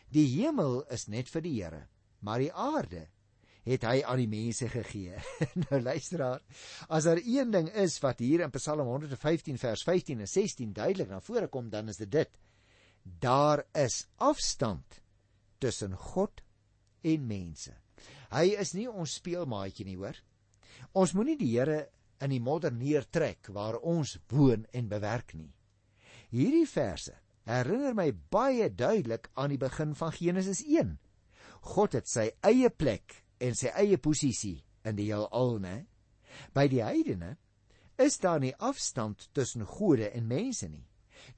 Die 0.09 0.27
hemel 0.39 0.83
is 0.89 1.07
net 1.07 1.29
vir 1.29 1.41
die 1.41 1.55
Here, 1.61 1.87
maar 2.21 2.39
die 2.39 2.53
aarde 2.53 3.07
het 3.65 3.85
hy 3.87 4.01
aan 4.05 4.21
die 4.21 4.29
mense 4.29 4.67
gegee. 4.69 5.17
nou 5.65 5.79
luisteraar, 5.81 6.43
as 6.87 7.07
daar 7.09 7.21
een 7.21 7.53
ding 7.53 7.69
is 7.73 7.97
wat 8.03 8.21
hier 8.21 8.45
in 8.45 8.53
Psalm 8.53 8.85
115 8.87 9.57
vers 9.61 9.85
15 9.87 10.21
en 10.21 10.29
16 10.29 10.75
duidelik 10.75 11.09
na 11.09 11.21
vore 11.23 11.49
kom, 11.49 11.71
dan 11.73 11.89
is 11.89 12.01
dit 12.03 12.11
dit. 12.13 12.37
Daar 13.03 13.65
is 13.73 14.05
afstand 14.21 15.01
tussen 15.61 15.97
God 15.97 16.41
en 17.05 17.27
mense. 17.27 17.73
Hy 18.33 18.53
is 18.59 18.73
nie 18.77 18.87
ons 18.89 19.17
speelmaatjie 19.19 19.85
nie, 19.87 19.97
hoor. 19.97 20.17
Ons 20.97 21.13
moenie 21.17 21.37
die 21.39 21.51
Here 21.55 21.85
in 22.23 22.31
die 22.31 22.41
modder 22.41 22.73
neertrek 22.73 23.49
waar 23.53 23.77
ons 23.81 24.15
woon 24.31 24.65
en 24.73 24.89
bewerk 24.91 25.33
nie. 25.37 25.51
Hierdie 26.33 26.67
verse 26.69 27.13
herinner 27.45 27.93
my 27.97 28.09
baie 28.33 28.69
duidelik 28.73 29.29
aan 29.37 29.53
die 29.53 29.61
begin 29.61 29.93
van 29.97 30.13
Genesis 30.15 30.63
1. 30.65 30.95
God 31.75 31.97
het 31.97 32.09
sy 32.09 32.29
eie 32.45 32.69
plek 32.69 33.24
en 33.37 33.55
sy 33.55 33.71
eie 33.75 33.97
posisie 33.97 34.63
in 34.85 34.95
die 34.95 35.09
heelal, 35.09 35.59
né? 35.59 35.85
By 36.53 36.67
die 36.71 36.83
heidene 36.83 37.35
is 38.01 38.17
daar 38.19 38.39
nie 38.39 38.55
afstand 38.59 39.29
tussen 39.33 39.65
gode 39.65 40.09
en 40.11 40.27
mense 40.27 40.67
nie. 40.69 40.85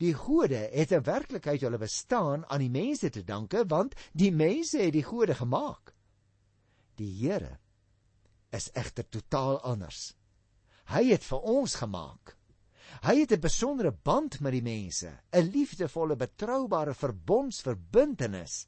Die 0.01 0.13
gode 0.13 0.67
het 0.73 0.91
in 0.91 1.05
werklikheid 1.05 1.61
hulle 1.63 1.79
bestaan 1.79 2.45
aan 2.49 2.63
die 2.65 2.73
mense 2.73 3.09
te 3.13 3.23
danke 3.23 3.63
want 3.69 3.95
die 4.13 4.31
mense 4.31 4.81
het 4.81 4.95
die 4.95 5.05
gode 5.05 5.37
gemaak. 5.37 5.93
Die 6.97 7.11
Here 7.21 7.59
is 8.51 8.71
egter 8.73 9.05
totaal 9.09 9.61
anders. 9.61 10.15
Hy 10.89 11.03
het 11.11 11.25
vir 11.27 11.45
ons 11.45 11.75
gemaak. 11.77 12.33
Hy 13.03 13.19
het 13.19 13.31
'n 13.31 13.39
besondere 13.43 13.91
band 13.91 14.39
met 14.39 14.51
die 14.51 14.61
mense, 14.61 15.11
'n 15.31 15.51
liefdevolle, 15.51 16.15
betroubare 16.15 16.93
verbondsverbintenis. 16.93 18.67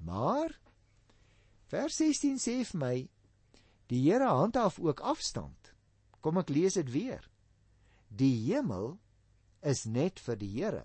Maar 0.00 0.58
vers 1.72 1.96
16 1.96 2.36
sê 2.36 2.58
vir 2.68 2.80
my 2.80 2.96
die 3.88 4.00
Here 4.04 4.28
handhaaf 4.28 4.78
ook 4.80 5.00
afstand. 5.00 5.72
Kom 6.20 6.38
ek 6.40 6.52
lees 6.52 6.76
dit 6.76 6.90
weer. 6.92 7.24
Die 8.08 8.34
hemel 8.44 8.98
is 9.64 9.86
net 9.88 10.20
vir 10.20 10.36
die 10.36 10.50
Here, 10.52 10.84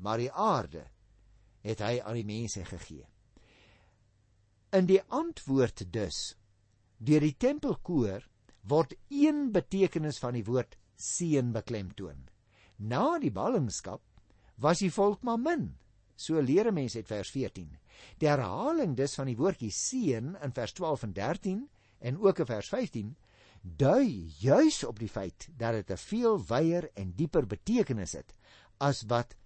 maar 0.00 0.20
die 0.20 0.32
aarde 0.32 0.86
het 1.66 1.82
hy 1.84 1.98
aan 2.00 2.16
die 2.16 2.28
mense 2.28 2.64
gegee. 2.64 3.04
In 4.72 4.88
die 4.88 5.02
antwoord 5.12 5.84
dus 5.92 6.34
deur 6.96 7.20
die 7.20 7.36
tempelkoor 7.36 8.24
word 8.66 8.96
een 9.12 9.50
betekenis 9.52 10.18
van 10.22 10.36
die 10.38 10.46
woord 10.46 10.78
seën 10.96 11.52
beklemtoon. 11.52 12.24
Na 12.78 13.18
die 13.20 13.32
ballingskap 13.32 14.02
was 14.56 14.80
die 14.80 14.92
volk 14.92 15.22
maar 15.22 15.40
min. 15.40 15.74
So 16.16 16.40
leer 16.40 16.66
'n 16.66 16.74
mens 16.74 16.96
uit 16.96 17.06
vers 17.06 17.30
14. 17.30 17.78
Die 18.18 18.28
herhaling 18.28 18.96
dus 18.96 19.14
van 19.14 19.26
die 19.26 19.36
woordjie 19.36 19.70
seën 19.70 20.36
in 20.42 20.52
vers 20.52 20.72
12 20.72 21.02
en 21.02 21.12
13 21.12 21.68
en 21.98 22.18
ook 22.18 22.38
in 22.38 22.46
vers 22.46 22.68
15 22.68 23.16
dui 23.62 24.32
juis 24.38 24.84
op 24.84 24.98
die 24.98 25.08
feit 25.08 25.48
dat 25.56 25.72
dit 25.72 25.90
'n 25.90 25.96
veel 25.96 26.38
wyeer 26.46 26.90
en 26.94 27.12
dieper 27.12 27.46
betekenis 27.46 28.12
het 28.12 28.34
as 28.78 29.02
wat 29.02 29.36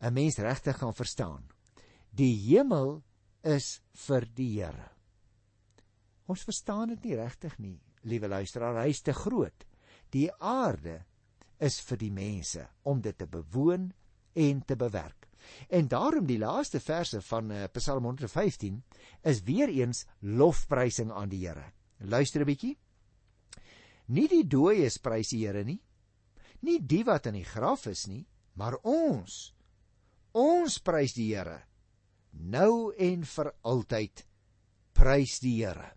'n 0.00 0.12
mens 0.12 0.36
regtig 0.36 0.78
kan 0.78 0.94
verstaan. 0.94 1.48
Die 2.10 2.36
hemel 2.36 3.02
is 3.42 3.80
vir 3.92 4.26
die 4.34 4.62
Here. 4.62 4.90
Ons 6.26 6.42
verstaan 6.42 6.88
dit 6.88 7.04
nie 7.04 7.14
regtig 7.14 7.58
nie 7.58 7.80
liewe 8.02 8.28
luisteraar, 8.28 8.82
hy 8.82 8.88
is 8.88 9.02
te 9.02 9.12
groot. 9.12 9.66
Die 10.10 10.28
aarde 10.38 11.04
is 11.58 11.80
vir 11.80 11.98
die 11.98 12.12
mense 12.12 12.66
om 12.84 13.00
dit 13.00 13.18
te 13.18 13.26
bewoon 13.26 13.92
en 14.34 14.64
te 14.64 14.76
bewerk. 14.76 15.27
En 15.68 15.88
daarom 15.88 16.26
die 16.26 16.38
laaste 16.38 16.80
verse 16.80 17.20
van 17.22 17.50
uh, 17.50 17.64
Psalm 17.72 18.04
115 18.04 18.82
is 19.22 19.42
weer 19.42 19.68
eens 19.68 20.06
lofprysing 20.20 21.12
aan 21.12 21.28
die 21.28 21.46
Here. 21.46 21.72
Luister 21.98 22.40
'n 22.40 22.46
bietjie. 22.46 22.76
Nie 24.06 24.28
die 24.28 24.46
dooies 24.46 24.98
prys 24.98 25.28
die 25.34 25.46
Here 25.46 25.64
nie. 25.64 25.80
Nie 26.60 26.78
die 26.80 27.04
wat 27.04 27.26
in 27.26 27.34
die 27.34 27.44
graf 27.44 27.86
is 27.86 28.06
nie, 28.06 28.26
maar 28.54 28.78
ons. 28.82 29.54
Ons 30.32 30.78
prys 30.78 31.14
die 31.14 31.34
Here. 31.34 31.62
Nou 32.30 32.94
en 32.96 33.24
vir 33.24 33.52
altyd 33.62 34.26
prys 34.92 35.38
die 35.40 35.58
Here. 35.60 35.92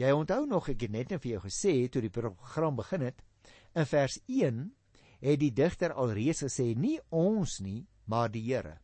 Jy 0.00 0.10
onthou 0.16 0.46
nog 0.46 0.68
ek 0.72 0.86
het 0.86 0.90
net 0.90 1.10
net 1.10 1.22
vir 1.22 1.36
jou 1.36 1.42
gesê 1.44 1.88
toe 1.88 2.02
die 2.02 2.10
program 2.10 2.76
begin 2.76 3.04
het 3.06 3.20
in 3.76 3.86
vers 3.86 4.18
1 4.26 4.62
het 5.22 5.38
die 5.40 5.52
digter 5.54 5.92
alreeds 5.92 6.42
gesê 6.46 6.72
nie 6.74 6.98
ons 7.10 7.60
nie 7.60 7.84
maar 8.06 8.30
die 8.32 8.44
Here 8.46 8.78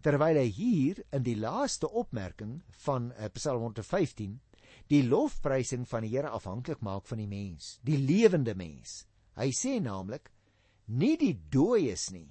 terwyl 0.00 0.38
hy 0.40 0.48
hier 0.48 1.02
in 1.12 1.24
die 1.26 1.36
laaste 1.36 1.88
opmerking 1.88 2.60
van 2.86 3.10
uh, 3.12 3.28
Psalm 3.36 3.66
115 3.68 4.38
die 4.88 5.02
lofprysing 5.04 5.86
van 5.88 6.06
die 6.06 6.14
Here 6.14 6.32
afhanklik 6.32 6.80
maak 6.84 7.06
van 7.10 7.20
die 7.20 7.28
mens 7.28 7.78
die 7.86 7.98
lewende 7.98 8.54
mens. 8.56 9.04
Hy 9.36 9.50
sê 9.54 9.78
naamlik 9.80 10.30
nie 10.88 11.16
die 11.20 11.34
dooies 11.52 12.10
nie 12.14 12.28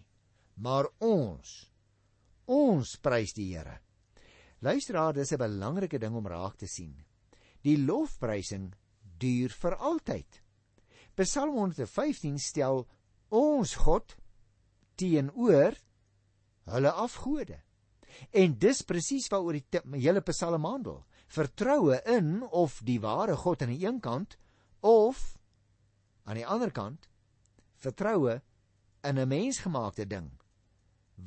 maar 0.60 0.90
ons. 1.00 1.70
Ons 2.50 2.98
prys 3.00 3.32
die 3.38 3.54
Here. 3.54 3.80
Luisteraar 4.62 5.14
dis 5.14 5.32
'n 5.32 5.38
belangrike 5.38 6.00
ding 6.00 6.16
om 6.16 6.28
raak 6.28 6.58
te 6.58 6.68
sien. 6.68 7.06
Die 7.64 7.78
lofprysing 7.78 8.74
duur 9.20 9.50
vir 9.50 9.76
altyd. 9.76 10.42
Psalm 11.16 11.56
115 11.56 12.40
stel 12.40 12.88
ons 13.30 13.76
God 13.76 14.18
teenoor 14.96 15.76
hulle 16.70 16.92
afgode. 16.92 17.60
En 18.36 18.58
dis 18.60 18.82
presies 18.82 19.28
waaroor 19.32 19.60
die 19.60 19.82
hele 20.02 20.22
Psalm 20.22 20.66
handel. 20.66 21.04
Vertroue 21.28 22.02
in 22.10 22.42
of 22.44 22.82
die 22.84 23.00
ware 23.00 23.36
God 23.36 23.62
aan 23.62 23.74
die 23.74 23.86
een 23.86 24.00
kant 24.00 24.38
of 24.80 25.38
aan 26.24 26.40
die 26.40 26.48
ander 26.48 26.72
kant 26.72 27.10
vertroue 27.80 28.42
in 29.02 29.20
'n 29.20 29.28
mensgemaakte 29.28 30.08
ding 30.08 30.32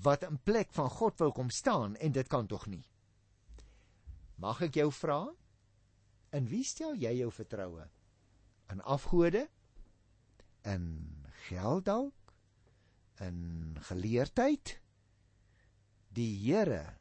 wat 0.02 0.22
in 0.22 0.38
plek 0.42 0.72
van 0.72 0.90
God 0.90 1.18
wil 1.18 1.32
kom 1.32 1.50
staan 1.50 1.96
en 1.96 2.12
dit 2.12 2.28
kan 2.28 2.46
tog 2.46 2.66
nie. 2.66 2.84
Mag 4.34 4.62
ek 4.62 4.74
jou 4.74 4.92
vra? 4.92 5.34
In 6.30 6.48
wie 6.48 6.64
stel 6.64 6.94
jy 6.94 7.12
jou 7.18 7.30
vertroue? 7.30 7.88
In 8.72 8.80
afgode? 8.80 9.48
In 10.62 10.84
geld 11.48 11.84
dalk? 11.84 12.34
In 13.20 13.76
geleerdheid? 13.80 14.81
Die 16.12 16.34
Here 16.44 16.98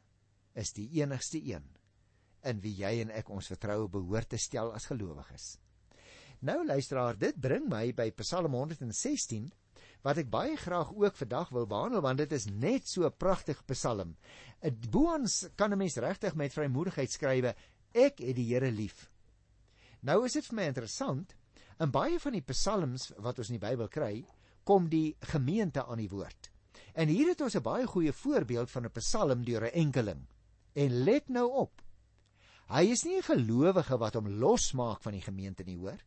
is 0.56 0.72
die 0.72 0.88
enigste 1.00 1.36
een 1.38 1.66
in 2.48 2.60
wie 2.64 2.72
jy 2.74 2.94
en 3.02 3.10
ek 3.14 3.28
ons 3.30 3.50
vertroue 3.52 3.90
behoort 3.92 4.32
te 4.32 4.38
stel 4.40 4.72
as 4.74 4.88
gelowiges. 4.88 5.56
Nou 6.42 6.62
luisteraar, 6.66 7.18
dit 7.20 7.36
bring 7.38 7.68
my 7.70 7.92
by 7.94 8.08
Psalm 8.18 8.56
116 8.56 9.50
wat 10.02 10.18
ek 10.18 10.30
baie 10.32 10.56
graag 10.58 10.90
ook 10.96 11.18
vandag 11.20 11.52
wil 11.54 11.68
behandel 11.70 12.02
want 12.02 12.22
dit 12.24 12.32
is 12.34 12.48
net 12.48 12.88
so 12.88 13.04
'n 13.06 13.18
pragtige 13.18 13.62
Psalm. 13.70 14.16
'n 14.62 14.80
Boans 14.90 15.48
kan 15.56 15.72
'n 15.72 15.78
mens 15.78 15.96
regtig 15.96 16.34
met 16.34 16.52
vrymoedigheid 16.52 17.10
skrywe: 17.10 17.54
Ek 17.94 18.18
het 18.18 18.36
die 18.36 18.48
Here 18.54 18.70
lief. 18.70 19.10
Nou 20.00 20.24
is 20.24 20.32
dit 20.32 20.46
vir 20.46 20.56
my 20.56 20.62
interessant, 20.62 21.36
in 21.78 21.90
baie 21.90 22.18
van 22.18 22.32
die 22.32 22.42
psalms 22.42 23.12
wat 23.18 23.38
ons 23.38 23.50
in 23.50 23.58
die 23.58 23.66
Bybel 23.68 23.88
kry, 23.88 24.24
kom 24.64 24.88
die 24.88 25.16
gemeente 25.20 25.84
aan 25.84 25.98
die 25.98 26.08
woord. 26.08 26.51
En 26.92 27.08
hier 27.08 27.28
het 27.32 27.40
ons 27.40 27.56
'n 27.56 27.62
baie 27.62 27.86
goeie 27.86 28.12
voorbeeld 28.12 28.70
van 28.70 28.84
'n 28.84 28.92
Psalm 28.92 29.44
deur 29.44 29.64
'n 29.64 29.74
enkeling. 29.74 30.26
En 30.72 31.04
let 31.04 31.28
nou 31.28 31.52
op. 31.52 31.82
Hy 32.68 32.84
is 32.90 33.02
nie 33.04 33.16
'n 33.16 33.22
gelowige 33.22 33.98
wat 33.98 34.14
hom 34.14 34.28
losmaak 34.28 35.02
van 35.02 35.12
die 35.12 35.22
gemeente 35.22 35.62
nie, 35.62 35.76
hoor. 35.76 36.00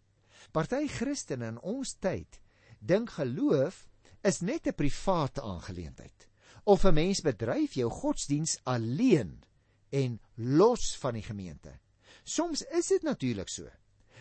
Party 0.51 0.87
Christene 0.87 1.47
in 1.47 1.59
ons 1.59 1.95
tyd 1.99 2.39
dink 2.79 3.09
geloof 3.09 3.87
is 4.21 4.41
net 4.41 4.67
'n 4.67 4.73
private 4.73 5.41
aangeleentheid. 5.41 6.27
Of 6.63 6.85
'n 6.85 6.93
mens 6.93 7.21
bedryf 7.21 7.73
jou 7.73 7.89
godsdiens 7.91 8.59
alleen 8.63 9.43
en 9.89 10.19
los 10.35 10.97
van 10.97 11.13
die 11.13 11.23
gemeente. 11.23 11.79
Soms 12.23 12.61
is 12.61 12.87
dit 12.87 13.01
natuurlik 13.01 13.49
so. 13.49 13.69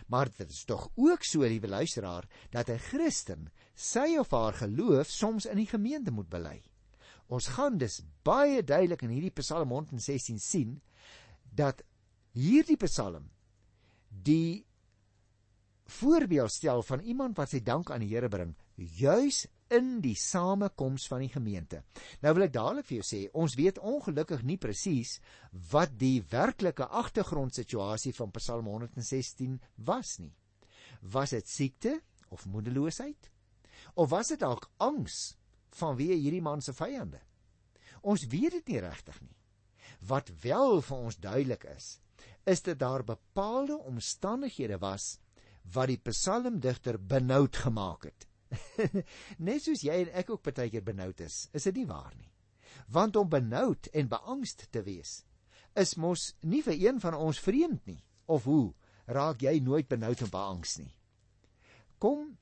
Maar 0.06 0.28
dit 0.36 0.50
is 0.50 0.64
tog 0.64 0.90
ook 0.94 1.22
so, 1.24 1.40
liewe 1.40 1.68
luisteraar, 1.68 2.28
dat 2.50 2.68
'n 2.68 2.78
Christen 2.78 3.50
sy 3.74 4.16
of 4.18 4.30
haar 4.30 4.52
geloof 4.52 5.08
soms 5.08 5.46
in 5.46 5.56
die 5.56 5.66
gemeente 5.66 6.10
moet 6.10 6.28
bely. 6.28 6.62
Ons 7.26 7.46
gaan 7.46 7.78
dus 7.78 8.02
baie 8.22 8.64
duidelik 8.64 9.02
in 9.02 9.10
hierdie 9.10 9.30
Psalm 9.40 9.70
116 9.70 10.38
sien 10.38 10.82
dat 11.54 11.82
hierdie 12.32 12.76
Psalm 12.76 13.30
die 14.08 14.66
voorbeeld 15.86 16.52
stel 16.52 16.82
van 16.82 17.00
iemand 17.00 17.36
wat 17.36 17.50
sy 17.50 17.60
dank 17.62 17.90
aan 17.90 18.00
die 18.00 18.12
Here 18.14 18.28
bring, 18.28 18.54
juis 18.76 19.46
in 19.72 20.00
die 20.04 20.16
samekoms 20.18 21.06
van 21.08 21.24
die 21.24 21.32
gemeente. 21.32 21.82
Nou 22.22 22.34
wil 22.36 22.46
ek 22.46 22.54
dadelik 22.54 22.88
vir 22.88 22.98
jou 22.98 23.06
sê, 23.08 23.20
ons 23.32 23.56
weet 23.58 23.80
ongelukkig 23.80 24.42
nie 24.44 24.58
presies 24.60 25.18
wat 25.72 25.94
die 25.98 26.22
werklike 26.30 26.86
agtergrondsituasie 26.86 28.14
van 28.16 28.34
Psalm 28.36 28.68
116 28.70 29.60
was 29.88 30.18
nie. 30.20 30.34
Was 31.00 31.34
dit 31.36 31.48
siekte 31.48 32.00
of 32.28 32.46
moedeloosheid? 32.46 33.30
Of 33.94 34.10
was 34.10 34.32
dit 34.32 34.40
dalk 34.40 34.70
angs 34.82 35.34
vanweë 35.78 36.18
hierdie 36.20 36.44
man 36.44 36.62
se 36.62 36.74
vyande? 36.76 37.20
Ons 38.02 38.26
weet 38.30 38.58
dit 38.58 38.74
nie 38.74 38.84
regtig 38.84 39.20
nie. 39.22 39.34
Wat 40.04 40.30
wel 40.42 40.80
vir 40.84 40.96
ons 41.08 41.16
duidelik 41.16 41.64
is, 41.72 41.98
is 42.44 42.60
dat 42.62 42.78
daar 42.78 43.04
bepaalde 43.04 43.78
omstandighede 43.88 44.78
was 44.78 45.18
wat 45.72 45.88
die 45.88 46.00
psalmdigter 46.10 46.98
benoud 47.00 47.56
gemaak 47.56 48.04
het. 48.10 48.26
Net 49.46 49.64
soos 49.64 49.84
jy 49.84 50.00
en 50.04 50.14
ek 50.20 50.30
ook 50.30 50.44
baie 50.46 50.70
keer 50.70 50.84
benoud 50.84 51.20
is, 51.24 51.48
is 51.52 51.66
dit 51.70 51.82
nie 51.82 51.88
waar 51.88 52.14
nie. 52.16 52.30
Want 52.92 53.16
om 53.16 53.30
benoud 53.30 53.88
en 53.92 54.10
beangst 54.10 54.66
te 54.74 54.82
wees, 54.84 55.22
is 55.74 55.96
mos 55.96 56.32
nie 56.42 56.62
vir 56.62 56.78
een 56.78 57.00
van 57.02 57.16
ons 57.18 57.40
vreemd 57.42 57.86
nie. 57.86 58.00
Of 58.26 58.46
hoe 58.48 58.74
raak 59.06 59.42
jy 59.44 59.58
nooit 59.60 59.88
benoud 59.88 60.22
en 60.24 60.32
beangst 60.32 60.80
nie? 60.80 60.92
Kom, 61.98 62.34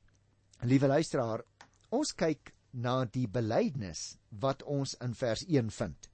liewe 0.67 0.91
luisteraar, 0.91 1.43
ons 1.91 2.15
kyk 2.17 2.53
na 2.73 3.03
die 3.05 3.29
belydenis 3.29 4.17
wat 4.43 4.63
ons 4.65 4.95
in 5.05 5.15
vers 5.19 5.45
1 5.45 5.71
vind. 5.77 6.09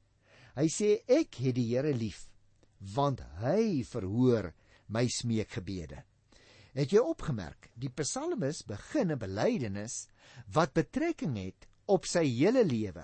Hy 0.59 0.67
sê 0.73 0.91
ek 1.07 1.39
het 1.45 1.55
die 1.55 1.69
Here 1.71 1.93
lief, 1.95 2.27
want 2.95 3.23
hy 3.43 3.85
verhoor 3.87 4.51
my 4.91 5.07
smeekgebede. 5.13 6.03
Het 6.79 6.93
jy 6.95 7.01
opgemerk, 7.03 7.73
die 7.75 7.91
psalmis 7.91 8.61
begin 8.63 9.11
'n 9.11 9.19
belydenis 9.19 10.07
wat 10.55 10.77
betrekking 10.79 11.35
het 11.37 11.67
op 11.91 12.07
sy 12.07 12.23
hele 12.23 12.63
lewe 12.63 13.03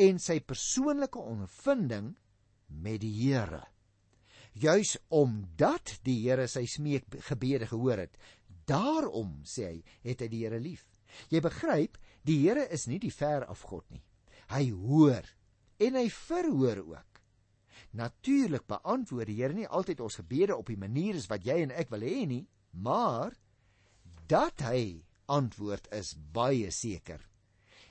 en 0.00 0.18
sy 0.18 0.38
persoonlike 0.40 1.18
ondervinding 1.18 2.14
met 2.68 3.00
die 3.02 3.12
Here. 3.12 3.66
Juis 4.54 4.96
omdat 5.08 5.98
die 6.04 6.22
Here 6.22 6.46
sy 6.48 6.64
smeekgebede 6.64 7.66
gehoor 7.66 7.98
het, 7.98 8.16
daarom 8.64 9.42
sê 9.44 9.66
hy, 9.66 9.84
het 10.02 10.20
hy 10.20 10.28
die 10.28 10.42
Here 10.46 10.60
lief. 10.60 10.86
Jy 11.28 11.40
begryp, 11.40 11.98
die 12.24 12.38
Here 12.46 12.64
is 12.72 12.86
nie 12.86 12.98
die 12.98 13.12
ver 13.12 13.44
af 13.44 13.60
God 13.68 13.84
nie. 13.90 14.02
Hy 14.48 14.70
hoor 14.70 15.28
en 15.78 15.94
hy 16.00 16.08
verhoor 16.08 16.80
ook. 16.96 17.20
Natuurlik 17.92 18.66
beantwoord 18.66 19.26
die 19.26 19.36
Here 19.42 19.52
nie 19.52 19.68
altyd 19.68 20.00
ons 20.00 20.16
gebede 20.16 20.56
op 20.56 20.66
die 20.66 20.80
manier 20.80 21.14
is 21.14 21.28
wat 21.28 21.44
jy 21.44 21.60
en 21.60 21.76
ek 21.76 21.92
wil 21.92 22.00
hê 22.00 22.24
nie, 22.26 22.46
maar 22.72 23.36
dat 24.26 24.64
hy 24.64 25.04
antwoord 25.30 25.88
is 25.92 26.14
baie 26.32 26.70
seker. 26.70 27.20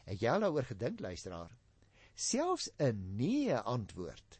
Het 0.05 0.21
jy 0.21 0.33
al 0.33 0.45
daaroor 0.45 0.67
gedink 0.67 0.99
luisteraar? 0.99 1.51
Selfs 2.13 2.69
'n 2.77 3.15
nee 3.17 3.55
antwoord 3.55 4.39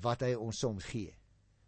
wat 0.00 0.20
hy 0.20 0.34
ons 0.34 0.58
soms 0.58 0.84
gee, 0.84 1.14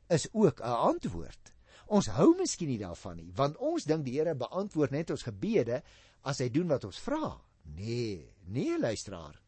is 0.08 0.28
ook 0.32 0.60
'n 0.60 0.76
antwoord. 0.92 1.52
Ons 1.86 2.06
hou 2.06 2.36
miskien 2.36 2.68
nie 2.68 2.78
daarvan 2.78 3.16
nie, 3.16 3.32
want 3.34 3.56
ons 3.56 3.84
dink 3.84 4.04
die 4.04 4.18
Here 4.18 4.34
beantwoord 4.34 4.90
net 4.90 5.10
ons 5.10 5.22
gebede 5.22 5.82
as 6.22 6.38
hy 6.38 6.48
doen 6.48 6.68
wat 6.68 6.84
ons 6.84 6.98
vra. 6.98 7.40
Nee, 7.62 8.32
nee 8.46 8.78
luisteraar. 8.78 9.40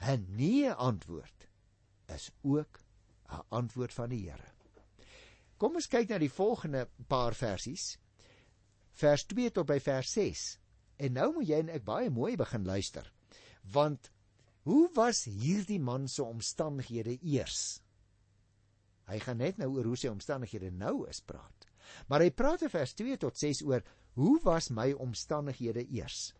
'n 0.00 0.26
Nee 0.36 0.72
antwoord 0.72 1.48
is 2.06 2.30
ook 2.42 2.80
'n 3.28 3.42
antwoord 3.48 3.92
van 3.92 4.08
die 4.08 4.30
Here. 4.30 4.53
Kom 5.58 5.78
ons 5.78 5.88
kyk 5.90 6.10
na 6.10 6.18
die 6.18 6.32
volgende 6.32 6.86
paar 7.08 7.36
versies. 7.38 7.94
Vers 8.98 9.24
2 9.30 9.52
tot 9.54 9.68
by 9.68 9.78
vers 9.82 10.10
6. 10.16 10.44
En 11.04 11.16
nou 11.18 11.30
moet 11.38 11.48
jy 11.48 11.60
en 11.62 11.72
ek 11.74 11.86
baie 11.86 12.10
mooi 12.10 12.34
begin 12.38 12.66
luister. 12.66 13.06
Want 13.74 14.10
hoe 14.68 14.88
was 14.96 15.24
hierdie 15.28 15.80
man 15.80 16.08
se 16.08 16.22
omstandighede 16.24 17.16
eers? 17.20 17.80
Hy 19.10 19.18
gaan 19.20 19.42
net 19.42 19.58
nou 19.60 19.74
oor 19.76 19.90
hoe 19.90 19.98
sy 20.00 20.08
omstandighede 20.08 20.70
nou 20.72 21.04
is 21.10 21.20
praat. 21.20 21.68
Maar 22.08 22.24
hy 22.24 22.30
praat 22.32 22.64
in 22.64 22.72
vers 22.72 22.94
2 22.96 23.18
tot 23.20 23.38
6 23.38 23.62
oor 23.68 23.84
hoe 24.16 24.38
was 24.44 24.70
my 24.72 24.92
omstandighede 24.92 25.84
eers? 25.92 26.32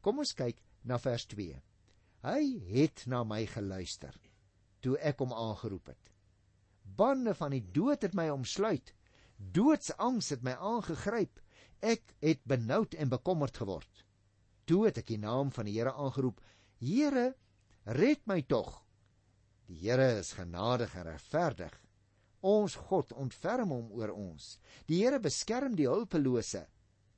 Kom 0.00 0.20
ons 0.22 0.34
kyk 0.38 0.60
na 0.86 0.98
vers 1.02 1.26
2. 1.32 1.58
Hy 2.22 2.42
het 2.70 3.06
na 3.10 3.24
my 3.26 3.42
geluister 3.50 4.14
toe 4.82 4.96
ek 4.98 5.22
hom 5.22 5.34
aangeroep 5.34 5.92
het. 5.92 6.11
Bande 6.96 7.34
van 7.34 7.54
die 7.54 7.64
dood 7.74 8.02
het 8.04 8.14
my 8.14 8.28
omsluit. 8.32 8.92
Doodsangs 9.36 10.30
het 10.34 10.42
my 10.46 10.54
aangegryp. 10.58 11.40
Ek 11.82 12.14
het 12.22 12.42
benoud 12.46 12.94
en 12.94 13.10
bekommerd 13.10 13.56
geword. 13.58 14.04
Toe 14.68 14.86
het 14.86 15.00
ek 15.02 15.08
die 15.10 15.20
naam 15.22 15.50
van 15.54 15.66
die 15.66 15.78
Here 15.78 15.92
aangeroep. 15.92 16.40
Here, 16.82 17.32
red 17.98 18.26
my 18.30 18.42
tog. 18.46 18.76
Die 19.66 19.80
Here 19.82 20.18
is 20.20 20.34
genadig 20.38 20.94
en 20.94 21.08
regverdig. 21.10 21.74
Ons 22.42 22.74
God 22.90 23.12
ontferm 23.14 23.70
hom 23.74 23.90
oor 23.94 24.12
ons. 24.14 24.56
Die 24.86 25.02
Here 25.02 25.20
beskerm 25.22 25.76
die 25.78 25.88
hulpelose. 25.90 26.66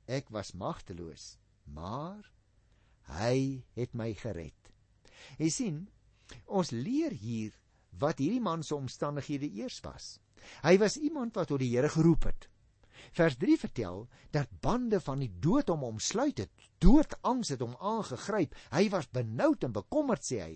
Ek 0.05 0.29
was 0.29 0.53
magteloos, 0.53 1.35
maar 1.65 2.21
hy 3.17 3.65
het 3.77 3.93
my 3.97 4.11
gered. 4.17 4.69
Jy 5.41 5.49
sien, 5.49 5.79
ons 6.45 6.71
leer 6.73 7.13
hier 7.17 7.53
wat 7.99 8.19
hierdie 8.19 8.41
man 8.41 8.63
se 8.63 8.75
omstandighede 8.75 9.49
eers 9.61 9.79
was. 9.85 10.19
Hy 10.63 10.77
was 10.77 10.97
iemand 10.97 11.35
wat 11.35 11.47
tot 11.47 11.59
die 11.59 11.71
Here 11.73 11.89
geroep 11.89 12.27
het. 12.29 12.49
Vers 13.15 13.37
3 13.37 13.57
vertel 13.59 14.07
dat 14.31 14.51
bande 14.61 14.99
van 14.99 15.19
die 15.23 15.31
dood 15.39 15.69
hom 15.69 15.83
omsluit 15.83 16.37
het. 16.37 16.51
Doodangs 16.83 17.51
het 17.53 17.63
hom 17.63 17.75
aangegryp. 17.79 18.55
Hy 18.71 18.89
was 18.89 19.09
benoud 19.11 19.63
en 19.63 19.75
bekommerd 19.75 20.25
sê 20.25 20.41
hy. 20.43 20.53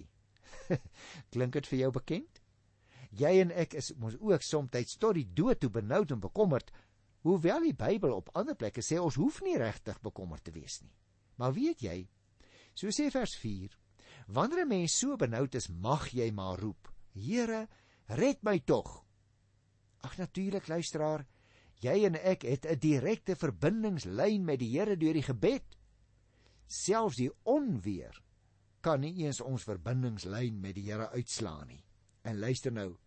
Klink 1.33 1.55
dit 1.57 1.71
vir 1.71 1.79
jou 1.83 1.91
bekend? 1.95 2.41
Jy 3.09 3.31
en 3.41 3.51
ek 3.51 3.73
is 3.79 3.91
ons 3.97 4.17
ook 4.19 4.45
soms 4.45 4.95
tot 5.01 5.17
die 5.17 5.27
dood 5.33 5.59
toe 5.59 5.71
benoud 5.73 6.11
en 6.13 6.21
bekommerd. 6.21 6.71
Hoewel 7.25 7.65
die 7.67 7.75
Bybel 7.75 8.13
op 8.15 8.29
ander 8.37 8.55
plekke 8.55 8.83
sê 8.85 8.99
ons 9.01 9.17
hoef 9.19 9.41
nie 9.43 9.57
regtig 9.59 9.97
bekommerd 10.05 10.45
te 10.45 10.53
wees 10.55 10.79
nie. 10.81 10.93
Maar 11.39 11.55
weet 11.55 11.81
jy, 11.83 11.97
so 12.75 12.91
sê 12.95 13.09
vers 13.11 13.35
4, 13.35 13.75
wanneer 14.27 14.63
'n 14.65 14.69
mens 14.69 14.97
so 14.99 15.17
benoud 15.17 15.55
is, 15.55 15.69
mag 15.69 16.09
jy 16.13 16.31
maar 16.31 16.59
roep. 16.59 16.87
Here, 17.19 17.67
red 18.07 18.43
my 18.43 18.59
tog. 18.59 19.03
Ag 20.07 20.17
natuurlik 20.17 20.67
luisteraar, 20.67 21.25
jy 21.83 22.05
en 22.07 22.15
ek 22.15 22.43
het 22.47 22.65
'n 22.65 22.79
direkte 22.79 23.35
verbindingslyn 23.35 24.45
met 24.45 24.59
die 24.59 24.71
Here 24.77 24.97
deur 24.97 25.13
die 25.13 25.27
gebed. 25.27 25.77
Selfs 26.67 27.17
die 27.17 27.31
onweer 27.43 28.21
kan 28.81 28.99
nie 28.99 29.25
eens 29.25 29.41
ons 29.41 29.63
verbindingslyn 29.63 30.59
met 30.59 30.75
die 30.75 30.87
Here 30.91 31.09
uitslaan 31.09 31.67
nie. 31.67 31.83
En 32.21 32.39
luister 32.39 32.71
nou, 32.71 32.97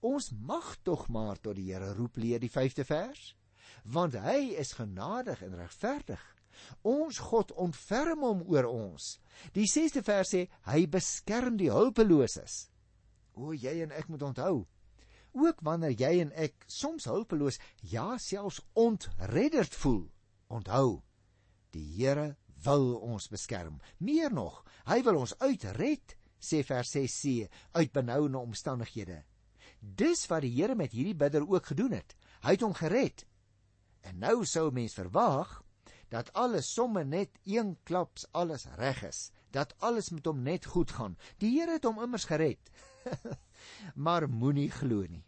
ons 0.00 0.30
mag 0.30 0.76
tog 0.82 1.08
maar 1.08 1.40
tot 1.40 1.56
die 1.56 1.72
Here 1.72 1.92
roep 1.94 2.16
leer 2.16 2.40
die 2.40 2.50
5de 2.50 2.84
vers, 2.84 3.36
want 3.84 4.14
hy 4.14 4.56
is 4.56 4.72
genadig 4.72 5.42
en 5.42 5.54
regverdig. 5.54 6.22
Ons 6.82 7.18
God 7.18 7.52
ontferm 7.52 8.24
hom 8.24 8.42
oor 8.48 8.64
ons. 8.64 9.18
Die 9.52 9.68
6de 9.68 10.02
vers 10.02 10.34
sê 10.34 10.48
hy 10.68 10.86
beskerm 10.86 11.56
die 11.56 11.70
hulpeloses. 11.70 12.69
O, 13.34 13.52
jy 13.54 13.80
en 13.84 13.94
ek 13.94 14.08
moet 14.08 14.22
onthou. 14.22 14.66
Ook 15.32 15.62
wanneer 15.62 15.94
jy 15.94 16.12
en 16.24 16.32
ek 16.34 16.64
soms 16.66 17.06
hulpeloos, 17.06 17.60
ja, 17.86 18.18
selfs 18.18 18.60
ontredderd 18.74 19.74
voel, 19.82 20.08
onthou, 20.50 21.02
die 21.70 21.86
Here 21.94 22.34
wil 22.64 22.96
ons 22.98 23.28
beskerm. 23.30 23.78
Meer 23.98 24.32
nog, 24.34 24.64
hy 24.90 25.00
wil 25.06 25.20
ons 25.22 25.36
uitred, 25.38 26.16
sê 26.40 26.64
vers 26.66 26.90
6c, 26.96 27.46
uit 27.76 27.92
benoude 27.94 28.38
omstandighede. 28.38 29.22
Dis 29.80 30.26
wat 30.28 30.44
die 30.44 30.52
Here 30.56 30.74
met 30.76 30.92
hierdie 30.92 31.16
bidder 31.16 31.46
ook 31.46 31.72
gedoen 31.72 31.94
het. 31.96 32.16
Hy 32.44 32.56
het 32.56 32.64
hom 32.64 32.76
gered. 32.76 33.24
En 34.04 34.18
nou 34.20 34.44
sou 34.48 34.70
mens 34.72 34.96
verwag 34.96 35.60
dat 36.10 36.32
alles 36.34 36.72
somme 36.74 37.04
net 37.04 37.36
een 37.46 37.76
klaps 37.86 38.26
alles 38.32 38.66
reg 38.80 39.02
is, 39.06 39.30
dat 39.54 39.74
alles 39.78 40.10
met 40.10 40.26
hom 40.26 40.42
net 40.42 40.66
goed 40.66 40.90
gaan. 40.90 41.16
Die 41.38 41.52
Here 41.54 41.78
het 41.78 41.86
hom 41.86 42.00
immers 42.02 42.26
gered. 42.26 42.72
maar 44.04 44.28
moenie 44.28 44.70
glo 44.70 45.04
nie. 45.08 45.24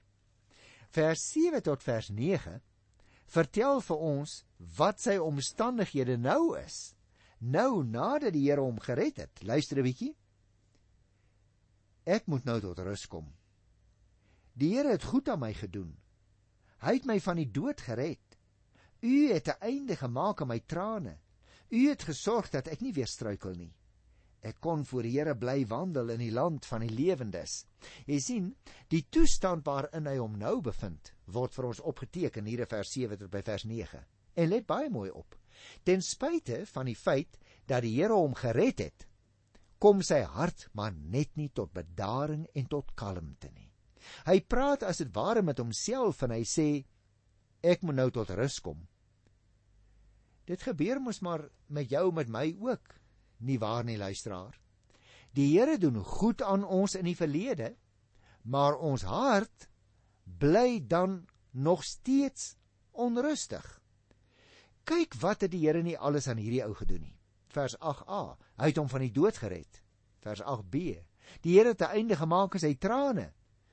Vers 0.92 1.24
7 1.32 1.62
tot 1.62 1.82
vers 1.82 2.10
9 2.12 2.60
vertel 3.32 3.80
vir 3.80 4.02
ons 4.04 4.42
wat 4.76 5.00
sy 5.00 5.16
omstandighede 5.16 6.18
nou 6.20 6.56
is. 6.58 6.92
Nou 7.40 7.82
nadat 7.84 8.34
die 8.36 8.44
Here 8.46 8.62
hom 8.62 8.78
gered 8.80 9.16
het. 9.18 9.42
Luister 9.42 9.78
'n 9.78 9.86
bietjie. 9.88 10.12
Ek 12.04 12.26
moet 12.26 12.44
nou 12.44 12.60
tot 12.60 12.78
rus 12.78 13.06
kom. 13.06 13.32
Die 14.54 14.74
Here 14.76 14.90
het 14.90 15.04
goed 15.04 15.28
aan 15.28 15.40
my 15.40 15.52
gedoen. 15.54 15.96
Hy 16.82 16.94
het 16.98 17.06
my 17.06 17.18
van 17.20 17.36
die 17.36 17.50
dood 17.50 17.80
gered. 17.80 18.38
U 19.02 19.32
het 19.32 19.48
'n 19.48 19.60
einde 19.60 19.96
gemaak 19.96 20.40
aan 20.40 20.48
my 20.48 20.60
trane. 20.60 21.18
U 21.70 21.88
het 21.88 22.02
gesorg 22.02 22.50
dat 22.50 22.66
ek 22.66 22.80
nie 22.80 22.92
weer 22.92 23.06
struikel 23.06 23.54
nie. 23.54 23.74
Ek 24.42 24.58
kon 24.60 24.82
voor 24.90 25.06
die 25.06 25.12
Here 25.14 25.36
bly 25.38 25.60
wandel 25.70 26.10
in 26.16 26.22
die 26.24 26.32
land 26.34 26.66
van 26.66 26.82
die 26.82 26.90
lewendes. 26.90 27.60
Jy 28.10 28.18
sien, 28.18 28.48
die 28.90 29.04
toestand 29.10 29.66
waarin 29.66 30.08
hy 30.10 30.16
hom 30.18 30.34
nou 30.38 30.56
bevind, 30.66 31.12
word 31.30 31.54
vir 31.54 31.68
ons 31.68 31.82
opgeteken 31.92 32.48
hier 32.50 32.64
in 32.64 32.70
vers 32.70 32.90
7 32.90 33.20
tot 33.20 33.30
by 33.30 33.42
vers 33.46 33.64
9. 33.70 34.02
En 34.34 34.50
let 34.50 34.66
baie 34.66 34.90
mooi 34.90 35.10
op. 35.14 35.36
Ten 35.86 36.02
spyte 36.02 36.64
van 36.66 36.90
die 36.90 36.98
feit 36.98 37.38
dat 37.70 37.84
die 37.86 37.94
Here 38.00 38.18
hom 38.18 38.34
gered 38.34 38.82
het, 38.82 39.06
kom 39.82 40.02
sy 40.06 40.22
hart 40.22 40.68
maar 40.78 40.94
net 40.94 41.36
nie 41.38 41.50
tot 41.54 41.72
bedaring 41.74 42.46
en 42.54 42.66
tot 42.70 42.90
kalmte 42.98 43.50
nie. 43.50 43.70
Hy 44.26 44.40
praat 44.42 44.82
as 44.86 44.98
dit 45.02 45.10
ware 45.14 45.42
met 45.46 45.62
homself 45.62 46.22
en 46.26 46.34
hy 46.34 46.42
sê 46.46 46.68
ek 47.62 47.82
moet 47.86 47.98
nou 47.98 48.08
tot 48.14 48.30
rus 48.34 48.58
kom. 48.62 48.80
Dit 50.46 50.64
gebeur 50.66 50.98
mos 51.02 51.20
maar 51.22 51.46
met 51.70 51.90
jou 51.90 52.08
met 52.14 52.30
my 52.30 52.48
ook, 52.58 52.94
nie 53.42 53.58
waar 53.58 53.84
nie 53.84 53.98
luisteraar? 53.98 54.58
Die 55.32 55.58
Here 55.58 55.78
doen 55.78 55.96
goed 56.04 56.42
aan 56.42 56.64
ons 56.64 56.94
in 56.94 57.04
die 57.08 57.16
verlede, 57.16 57.74
maar 58.42 58.76
ons 58.76 59.02
hart 59.08 59.68
bly 60.24 60.82
dan 60.86 61.22
nog 61.50 61.84
steeds 61.84 62.56
onrustig. 62.90 63.64
Kyk 64.84 65.14
wat 65.22 65.46
het 65.46 65.52
die 65.52 65.62
Here 65.66 65.82
nie 65.82 65.98
alles 65.98 66.28
aan 66.28 66.40
hierdie 66.42 66.64
ou 66.64 66.74
gedoen 66.74 67.06
nie. 67.06 67.16
Vers 67.52 67.76
8a. 67.78 68.36
Hy 68.60 68.68
het 68.72 68.80
hom 68.80 68.88
van 68.88 69.04
die 69.04 69.12
dood 69.12 69.38
gered. 69.38 69.82
Vers 70.24 70.42
8b. 70.42 70.98
Die 71.44 71.56
Here 71.56 71.72
het 71.72 71.82
'n 71.82 71.96
einde 71.96 72.16
gemaak 72.16 72.54
aan 72.54 72.60
sy 72.60 72.74
trane. 72.74 73.32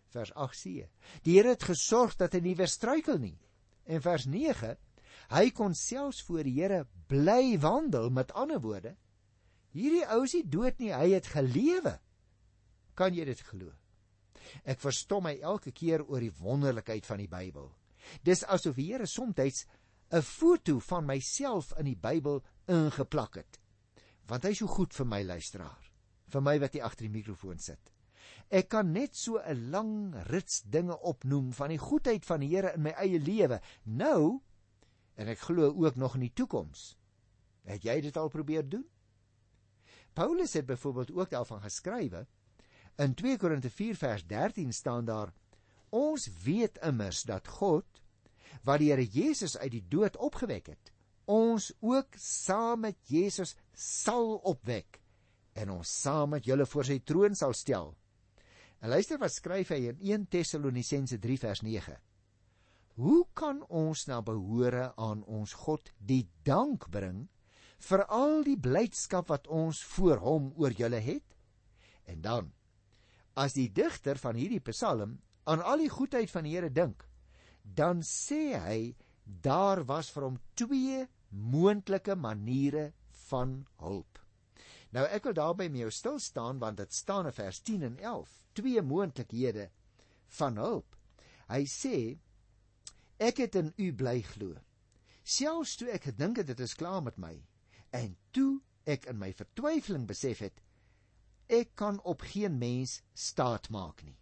Vers 0.10 0.32
8c. 0.34 0.88
Die 1.23 1.38
Here 1.38 1.49
het 1.49 1.63
gesorg 1.63 2.15
dat 2.15 2.34
hy 2.34 2.39
nie 2.39 2.55
weer 2.55 2.67
struikel 2.67 3.17
nie. 3.17 3.39
En 3.86 4.01
vers 4.01 4.25
9. 4.25 4.77
Hy 5.29 5.49
kon 5.51 5.73
selfs 5.73 6.21
voor 6.21 6.43
die 6.43 6.62
Here 6.62 6.88
bly 7.08 7.60
wandel 7.60 8.10
met 8.10 8.34
ander 8.34 8.62
woorde. 8.62 8.95
Hierdie 9.75 10.05
ou 10.10 10.23
is 10.25 10.34
nie 10.34 10.45
dood 10.49 10.79
nie, 10.79 10.93
hy 10.93 11.12
het 11.13 11.29
gelewe. 11.29 11.99
Kan 12.97 13.13
jy 13.15 13.25
dit 13.25 13.41
glo? 13.51 13.71
Ek 14.65 14.82
verstom 14.82 15.27
my 15.27 15.36
elke 15.45 15.71
keer 15.75 16.01
oor 16.08 16.23
die 16.23 16.34
wonderlikheid 16.39 17.05
van 17.05 17.21
die 17.21 17.29
Bybel. 17.29 17.69
Dis 18.25 18.43
asof 18.43 18.79
die 18.79 18.89
Here 18.89 19.05
soms 19.08 19.65
'n 20.12 20.21
foto 20.21 20.79
van 20.79 21.05
myself 21.05 21.73
in 21.77 21.86
die 21.86 21.95
Bybel 21.95 22.43
ingeplak 22.67 23.36
het. 23.36 23.60
Want 24.25 24.43
hy 24.43 24.49
is 24.49 24.58
so 24.58 24.67
goed 24.67 24.93
vir 24.93 25.05
my 25.05 25.21
luisteraar, 25.23 25.91
vir 26.27 26.41
my 26.41 26.60
wat 26.60 26.73
hier 26.73 26.84
agter 26.84 27.05
die 27.05 27.13
mikrofoon 27.13 27.60
sit. 27.60 27.93
Ek 28.49 28.69
kan 28.69 28.91
net 28.91 29.15
so 29.15 29.38
'n 29.38 29.69
lang 29.69 30.15
rits 30.29 30.62
dinge 30.62 30.97
opnoem 30.97 31.53
van 31.53 31.69
die 31.69 31.77
goedheid 31.77 32.25
van 32.25 32.39
die 32.39 32.49
Here 32.49 32.73
in 32.73 32.82
my 32.82 32.91
eie 32.97 33.19
lewe. 33.19 33.62
Nou 33.86 34.41
en 35.15 35.27
ek 35.27 35.39
glo 35.39 35.73
ook 35.75 35.95
nog 35.95 36.15
in 36.15 36.21
die 36.21 36.34
toekoms. 36.34 36.97
Het 37.63 37.84
jy 37.84 38.01
dit 38.01 38.17
al 38.17 38.29
probeer 38.29 38.69
doen? 38.69 38.86
Paulus 40.19 40.53
het 40.53 40.65
byvoorbeeld 40.65 41.12
ook 41.12 41.29
daarvan 41.29 41.62
geskrywe 41.62 42.25
in 42.95 43.13
2 43.13 43.38
Korinte 43.38 43.69
4 43.69 43.95
vers 43.95 44.25
13 44.27 44.73
staan 44.73 45.05
daar: 45.05 45.34
Ons 45.89 46.29
weet 46.43 46.77
immers 46.77 47.23
dat 47.23 47.47
God 47.47 47.86
wat 48.63 48.79
die 48.79 48.89
Here 48.91 49.05
Jesus 49.05 49.58
uit 49.58 49.71
die 49.71 49.86
dood 49.88 50.17
opgewek 50.17 50.67
het, 50.67 50.91
ons 51.25 51.71
ook 51.79 52.19
saam 52.19 52.79
met 52.79 52.97
Jesus 53.08 53.55
sal 53.71 54.36
opwek 54.36 54.99
en 55.53 55.71
ons 55.71 56.01
saam 56.01 56.36
met 56.36 56.45
julle 56.45 56.65
voor 56.65 56.91
sy 56.91 56.99
troon 56.99 57.36
sal 57.36 57.55
stel. 57.55 57.95
En 58.79 58.91
luister 58.91 59.23
wat 59.23 59.32
skryf 59.32 59.71
hy 59.71 59.86
in 59.93 60.03
1 60.03 60.27
Tessalonisense 60.27 61.19
3 61.19 61.39
vers 61.39 61.63
9. 61.63 61.95
Hoe 62.99 63.23
kan 63.34 63.63
ons 63.69 64.05
na 64.12 64.19
behore 64.21 64.91
aan 64.95 65.23
ons 65.23 65.55
God 65.63 65.93
die 65.97 66.25
dank 66.43 66.91
bring 66.91 67.29
vir 67.80 68.04
al 68.12 68.44
die 68.44 68.58
blydskap 68.60 69.30
wat 69.32 69.48
ons 69.48 69.82
voor 69.96 70.20
hom 70.24 70.52
oor 70.60 70.76
julle 70.76 71.00
het? 71.04 71.26
En 72.10 72.22
dan 72.22 72.52
as 73.39 73.56
die 73.56 73.70
digter 73.72 74.20
van 74.20 74.36
hierdie 74.36 74.63
Psalm 74.68 75.20
aan 75.50 75.63
al 75.63 75.86
die 75.86 75.92
goedheid 75.92 76.32
van 76.32 76.46
die 76.46 76.56
Here 76.58 76.70
dink, 76.70 77.06
dan 77.63 78.04
sê 78.04 78.58
hy 78.60 78.80
daar 79.24 79.86
was 79.88 80.10
vir 80.12 80.26
hom 80.28 80.39
twee 80.60 81.06
moontlike 81.30 82.15
maniere 82.20 82.89
van 83.30 83.62
hulp. 83.80 84.20
Nou 84.92 85.06
ek 85.06 85.30
wil 85.30 85.38
daarby 85.38 85.70
met 85.70 85.84
jou 85.86 85.92
stil 85.94 86.18
staan 86.20 86.60
want 86.62 86.82
dit 86.82 86.94
staan 86.94 87.30
in 87.30 87.36
vers 87.36 87.62
10 87.62 87.86
en 87.86 88.00
11, 88.00 88.32
twee 88.58 88.82
moontlikhede 88.82 89.70
van 90.39 90.58
hulp. 90.58 90.98
Hy 91.50 91.63
sê 91.70 92.00
ek 93.22 93.44
het 93.46 93.56
in 93.62 93.72
u 93.78 93.92
bly 93.94 94.20
glo. 94.26 94.58
Selfs 95.24 95.78
toe 95.78 95.92
ek 95.94 96.10
gedink 96.10 96.42
het 96.42 96.50
dit 96.50 96.65
is 96.65 96.76
klaar 96.78 97.04
met 97.06 97.18
my 97.22 97.36
en 97.91 98.15
toe 98.32 98.60
ek 98.86 99.06
in 99.12 99.19
my 99.19 99.32
vertwyfeling 99.34 100.08
besef 100.10 100.41
het 100.45 100.62
ek 101.49 101.75
kan 101.75 101.97
op 102.06 102.21
geen 102.21 102.58
mens 102.58 103.02
staat 103.13 103.69
maak 103.73 104.04
nie. 104.06 104.17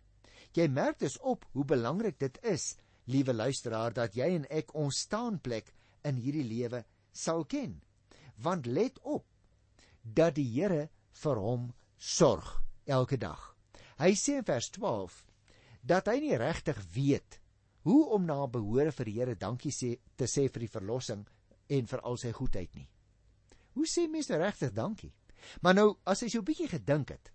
Jy 0.56 0.68
merk 0.72 1.00
dus 1.00 1.18
op 1.20 1.46
hoe 1.52 1.66
belangrik 1.68 2.20
dit 2.20 2.38
is 2.44 2.78
liewe 3.12 3.34
luisteraar, 3.34 3.94
dat 3.94 4.16
jy 4.16 4.30
en 4.36 4.46
ek 4.52 4.74
ons 4.76 5.04
staanplek 5.08 5.74
in 6.08 6.20
hierdie 6.20 6.48
lewe 6.48 6.84
sal 7.12 7.46
ken. 7.46 7.82
Want 8.44 8.66
let 8.66 9.00
op 9.04 9.26
dat 10.02 10.36
die 10.36 10.48
Here 10.48 10.88
vir 11.22 11.42
hom 11.42 11.72
sorg 11.98 12.62
elke 12.86 13.18
dag. 13.18 13.56
Hy 14.00 14.14
sê 14.16 14.40
in 14.40 14.48
vers 14.48 14.70
12 14.76 15.24
dat 15.88 16.08
hy 16.08 16.20
nie 16.24 16.38
regtig 16.38 16.80
weet 16.94 17.40
hoe 17.88 18.04
om 18.16 18.26
na 18.28 18.46
behore 18.48 18.92
vir 18.92 19.06
die 19.06 19.18
Here 19.20 19.36
dankie 19.36 19.72
sê 19.72 19.98
te 20.16 20.28
sê 20.28 20.48
vir 20.48 20.68
die 20.68 20.76
verlossing 20.76 21.26
en 21.68 21.88
vir 21.88 22.04
al 22.04 22.20
sy 22.20 22.32
goedheid 22.36 22.76
nie. 22.76 22.88
Hoe 23.78 23.86
sê 23.86 24.08
mense 24.10 24.34
nou 24.34 24.42
regtig 24.42 24.74
dankie? 24.74 25.14
Maar 25.62 25.76
nou 25.78 25.90
as 26.04 26.24
hy 26.26 26.32
so 26.34 26.42
'n 26.42 26.50
bietjie 26.50 26.68
gedink 26.68 27.12
het, 27.14 27.32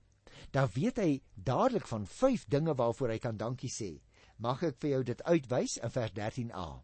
dan 0.50 0.68
weet 0.74 0.98
hy 0.98 1.22
dadelik 1.35 1.87
van 1.87 2.07
vyf 2.07 2.44
dinge 2.50 2.74
waarvoor 2.74 3.14
hy 3.14 3.18
kan 3.18 3.37
dankie 3.37 3.70
sê 3.70 4.00
mag 4.42 4.62
ek 4.62 4.81
vir 4.83 4.90
jou 4.90 5.02
dit 5.05 5.22
uitwys 5.22 5.76
in 5.78 5.90
vers 5.90 6.12
13a. 6.12 6.83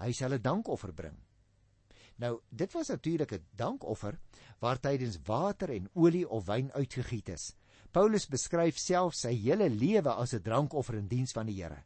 Hy 0.00 0.12
sal 0.12 0.34
'n 0.34 0.42
dankoffer 0.42 0.92
bring. 0.92 1.16
Nou, 2.18 2.40
dit 2.50 2.72
was 2.72 2.88
natuurlik 2.88 3.32
'n 3.32 3.46
dankoffer 3.56 4.18
waar 4.60 4.80
tydens 4.80 5.18
water 5.24 5.70
en 5.70 5.88
olie 5.94 6.28
of 6.28 6.46
wyn 6.46 6.70
uitgegiet 6.72 7.28
is. 7.28 7.54
Paulus 7.92 8.28
beskryf 8.28 8.78
self 8.78 9.14
sy 9.14 9.34
hele 9.34 9.68
lewe 9.68 10.12
as 10.12 10.34
'n 10.34 10.42
drankoffer 10.42 10.94
in 10.94 11.08
diens 11.08 11.32
van 11.32 11.46
die 11.46 11.62
Here. 11.62 11.84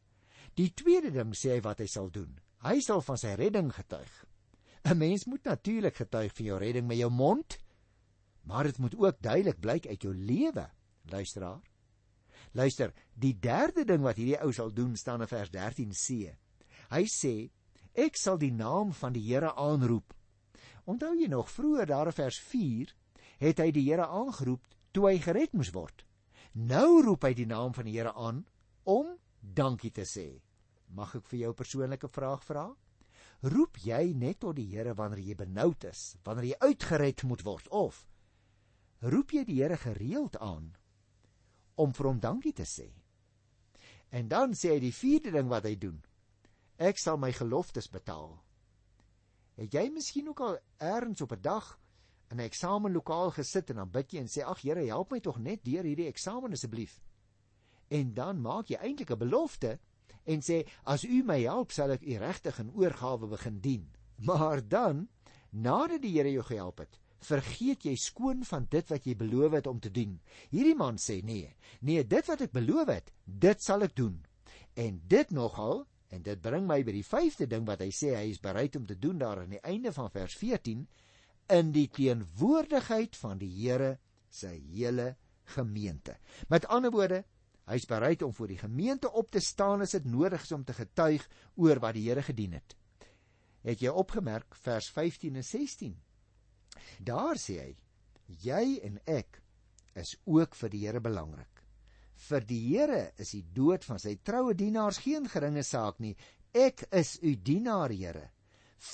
Die 0.54 0.74
tweede 0.74 1.10
ding 1.10 1.34
sê 1.34 1.54
hy 1.54 1.60
wat 1.60 1.78
hy 1.78 1.86
sal 1.86 2.10
doen. 2.10 2.40
Hy 2.58 2.80
sal 2.80 3.00
van 3.00 3.16
sy 3.16 3.34
redding 3.34 3.72
getuig. 3.72 4.24
'n 4.84 4.96
Mens 4.98 5.24
moet 5.24 5.44
natuurlik 5.44 5.96
getuig 5.96 6.32
van 6.34 6.44
jou 6.44 6.58
redding 6.58 6.86
met 6.86 6.96
jou 6.96 7.10
mond, 7.10 7.58
maar 8.42 8.64
dit 8.64 8.78
moet 8.78 8.96
ook 8.96 9.16
duidelik 9.20 9.60
blyk 9.60 9.86
uit 9.86 10.02
jou 10.02 10.14
lewe, 10.14 10.70
luisteraar. 11.08 11.62
Luister, 12.52 12.92
die 13.14 13.38
derde 13.38 13.84
ding 13.84 14.02
wat 14.02 14.16
hierdie 14.20 14.40
ou 14.42 14.52
sal 14.52 14.72
doen 14.72 14.96
staan 14.96 15.24
in 15.24 15.28
vers 15.28 15.50
13c. 15.50 16.36
Hy 16.90 17.02
sê: 17.08 17.50
Ek 17.94 18.16
sal 18.16 18.38
die 18.38 18.52
naam 18.52 18.92
van 18.92 19.12
die 19.12 19.24
Here 19.24 19.54
aanroep. 19.54 20.14
Onthou 20.84 21.14
jy 21.16 21.26
nog 21.32 21.50
vroeër 21.50 21.86
daar 21.86 22.12
in 22.12 22.18
vers 22.20 22.38
4 22.40 22.94
het 23.40 23.58
hy 23.58 23.70
die 23.72 23.88
Here 23.88 24.06
aangeroep 24.06 24.68
toe 24.92 25.08
hy 25.08 25.18
gered 25.18 25.52
moes 25.56 25.72
word. 25.72 26.04
Nou 26.52 27.02
roep 27.02 27.24
hy 27.24 27.32
die 27.34 27.48
naam 27.48 27.72
van 27.74 27.88
die 27.88 27.96
Here 27.96 28.12
aan 28.12 28.44
om 28.84 29.16
dankie 29.40 29.90
te 29.90 30.04
sê. 30.04 30.42
Mag 30.88 31.16
ek 31.16 31.26
vir 31.26 31.38
jou 31.38 31.50
'n 31.50 31.62
persoonlike 31.62 32.08
vraag 32.08 32.44
vra? 32.44 32.74
Roep 33.42 33.76
jy 33.76 34.12
net 34.14 34.40
tot 34.40 34.56
die 34.56 34.70
Here 34.70 34.94
wanneer 34.94 35.20
jy 35.20 35.34
benoud 35.34 35.84
is, 35.84 36.16
wanneer 36.24 36.44
jy 36.44 36.58
uitgered 36.60 37.22
moet 37.22 37.42
word 37.44 37.68
of 37.68 38.06
roep 39.04 39.34
jy 39.36 39.44
die 39.44 39.60
Here 39.60 39.76
gereeld 39.76 40.36
aan 40.40 40.72
om 41.76 41.92
vir 41.92 42.06
hom 42.08 42.20
dankie 42.22 42.54
te 42.54 42.64
sê. 42.68 42.86
En 44.14 44.28
dan 44.30 44.54
sê 44.54 44.76
hy 44.76 44.80
die 44.80 44.94
vierde 44.94 45.32
ding 45.34 45.48
wat 45.50 45.66
hy 45.66 45.74
doen. 45.80 45.98
Ek 46.78 47.00
sal 47.02 47.18
my 47.18 47.32
geloftes 47.34 47.90
betaal. 47.90 48.36
Het 49.58 49.74
jy 49.74 49.88
miskien 49.90 50.30
ook 50.30 50.40
al 50.40 50.56
eers 50.82 51.20
op 51.20 51.32
'n 51.32 51.42
dag 51.42 51.78
in 52.30 52.38
'n 52.38 52.46
eksamenlokaal 52.46 53.30
gesit 53.30 53.70
en 53.70 53.76
dan 53.76 53.90
bid 53.90 54.12
jy 54.12 54.20
en 54.20 54.28
sê 54.28 54.42
ag 54.42 54.62
Here, 54.62 54.86
help 54.86 55.10
my 55.10 55.20
tog 55.20 55.38
net 55.38 55.64
deur 55.64 55.84
hierdie 55.84 56.08
eksamen 56.08 56.52
asseblief. 56.52 57.02
En 57.88 58.14
dan 58.14 58.40
maak 58.40 58.68
jy 58.68 58.76
eintlik 58.76 59.10
'n 59.10 59.18
belofte 59.18 59.78
en 60.24 60.42
sê 60.44 60.62
as 60.88 61.04
u 61.04 61.22
my 61.26 61.40
help, 61.44 61.72
sal 61.72 61.92
ek 61.94 62.04
u 62.06 62.18
regtig 62.20 62.58
in 62.62 62.72
oorgawe 62.74 63.28
begin 63.36 63.60
dien. 63.60 63.88
Maar 64.28 64.62
dan, 64.68 65.08
nadat 65.50 66.02
die 66.02 66.12
Here 66.14 66.30
jou 66.30 66.44
gehelp 66.46 66.78
het, 66.84 67.00
vergeet 67.24 67.86
jy 67.88 67.94
skoon 67.98 68.44
van 68.44 68.68
dit 68.70 68.90
wat 68.92 69.06
jy 69.08 69.16
beloof 69.18 69.56
het 69.58 69.66
om 69.66 69.80
te 69.80 69.90
doen. 69.90 70.18
Hierdie 70.52 70.76
man 70.76 71.00
sê 71.00 71.20
nee. 71.24 71.54
Nee, 71.80 72.04
dit 72.06 72.30
wat 72.30 72.44
ek 72.44 72.52
beloof 72.54 72.92
het, 72.92 73.10
dit 73.24 73.62
sal 73.62 73.86
ek 73.86 73.96
doen. 73.96 74.20
En 74.78 75.00
dit 75.08 75.30
nogal, 75.34 75.84
en 76.14 76.22
dit 76.22 76.40
bring 76.40 76.66
my 76.68 76.80
by 76.86 76.94
die 76.94 77.06
vyfde 77.06 77.48
ding 77.50 77.66
wat 77.66 77.82
hy 77.82 77.90
sê 77.94 78.14
hy 78.14 78.28
is 78.30 78.42
bereid 78.42 78.76
om 78.78 78.86
te 78.86 78.98
doen 79.00 79.18
daar 79.18 79.42
aan 79.42 79.56
die 79.56 79.62
einde 79.66 79.92
van 79.94 80.12
vers 80.14 80.36
14 80.38 80.86
in 81.54 81.72
die 81.74 81.88
teenwoordigheid 81.92 83.16
van 83.18 83.40
die 83.40 83.50
Here 83.50 83.96
se 84.30 84.52
hele 84.54 85.14
gemeente. 85.56 86.16
Met 86.48 86.66
ander 86.72 86.92
woorde, 86.94 87.24
hy's 87.70 87.86
bereid 87.88 88.22
om 88.22 88.32
voor 88.34 88.50
die 88.52 88.60
gemeente 88.60 89.10
op 89.12 89.30
te 89.32 89.40
staan 89.40 89.84
as 89.84 89.94
dit 89.96 90.04
nodig 90.04 90.42
is 90.42 90.52
om 90.52 90.64
te 90.64 90.76
getuig 90.76 91.24
oor 91.56 91.80
wat 91.80 91.96
die 91.96 92.08
Here 92.08 92.22
gedien 92.22 92.58
het. 92.58 92.76
Het 93.64 93.86
jy 93.86 93.92
opgemerk 93.92 94.56
vers 94.64 94.90
15 94.92 95.40
en 95.40 95.44
16? 95.44 95.94
Daar 97.00 97.40
sê 97.40 97.58
hy: 97.62 97.72
Jy 98.44 98.78
en 98.84 98.98
ek 99.08 99.40
is 100.00 100.16
ook 100.24 100.56
vir 100.58 100.72
die 100.72 100.82
Here 100.84 101.00
belangrik. 101.00 101.62
Vir 102.28 102.44
die 102.46 102.60
Here 102.68 103.12
is 103.20 103.32
die 103.34 103.44
dood 103.56 103.84
van 103.84 104.00
sy 104.02 104.16
troue 104.22 104.54
dienaars 104.54 105.00
geen 105.04 105.28
geringe 105.30 105.64
saak 105.64 106.00
nie. 106.00 106.14
Ek 106.54 106.84
is 106.92 107.16
u 107.22 107.34
dienaar, 107.36 107.90
Here. 107.90 108.28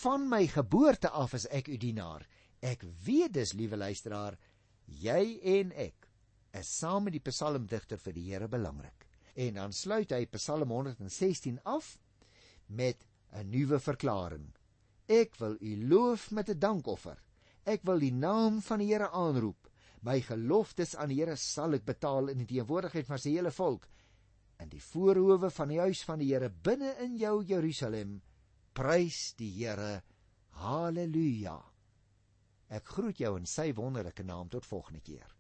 Van 0.01 0.29
my 0.29 0.47
geboorte 0.47 1.11
af 1.11 1.35
is 1.35 1.49
ek 1.51 1.69
u 1.69 1.77
dienaar. 1.77 2.27
Ek 2.63 2.85
weet 3.05 3.35
dus, 3.35 3.55
liewe 3.57 3.77
luisteraar, 3.81 4.37
jy 4.87 5.41
en 5.59 5.73
ek 5.73 6.00
is 6.53 6.71
saam 6.79 7.05
met 7.05 7.15
die 7.17 7.23
psalmdigter 7.25 7.99
vir 7.99 8.17
die 8.17 8.27
Here 8.31 8.49
belangrik. 8.49 9.07
En 9.35 9.55
dan 9.55 9.73
sluit 9.73 10.11
hy 10.11 10.27
Psalm 10.35 10.71
116 10.71 11.61
af 11.65 11.99
met 12.67 13.07
'n 13.33 13.51
nuwe 13.51 13.79
verklaring. 13.79 14.53
Ek 15.07 15.37
wil 15.37 15.57
u 15.61 15.89
loof 15.89 16.31
met 16.31 16.49
'n 16.49 16.59
dankoffer. 16.59 17.19
Ek 17.65 17.83
wil 17.83 17.99
die 17.99 18.13
naam 18.13 18.61
van 18.63 18.79
die 18.79 18.93
Here 18.93 19.11
aanroep. 19.11 19.69
My 20.03 20.21
geloftes 20.21 20.97
aan 20.97 21.09
die 21.09 21.21
Here 21.21 21.37
sal 21.37 21.75
ek 21.75 21.85
betaal 21.85 22.29
in 22.29 22.39
die 22.39 22.47
teenwoordigheid 22.47 23.07
van 23.07 23.19
sy 23.19 23.31
hele 23.31 23.51
volk 23.51 23.89
in 24.61 24.69
die 24.69 24.83
voorhoewe 24.83 25.51
van 25.51 25.73
die 25.73 25.81
huis 25.81 26.03
van 26.05 26.21
die 26.21 26.31
Here 26.33 26.51
binne 26.51 26.93
in 27.05 27.17
jou 27.21 27.41
Jerusalem. 27.47 28.21
Prys 28.77 29.35
die 29.39 29.51
Here. 29.57 30.03
Halleluja. 30.61 31.57
Ek 32.71 32.93
groet 32.95 33.21
jou 33.23 33.37
in 33.39 33.49
sy 33.49 33.71
wonderlike 33.75 34.25
naam 34.27 34.51
tot 34.53 34.69
volgende 34.69 35.01
keer. 35.01 35.40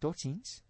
Totsiens. 0.00 0.64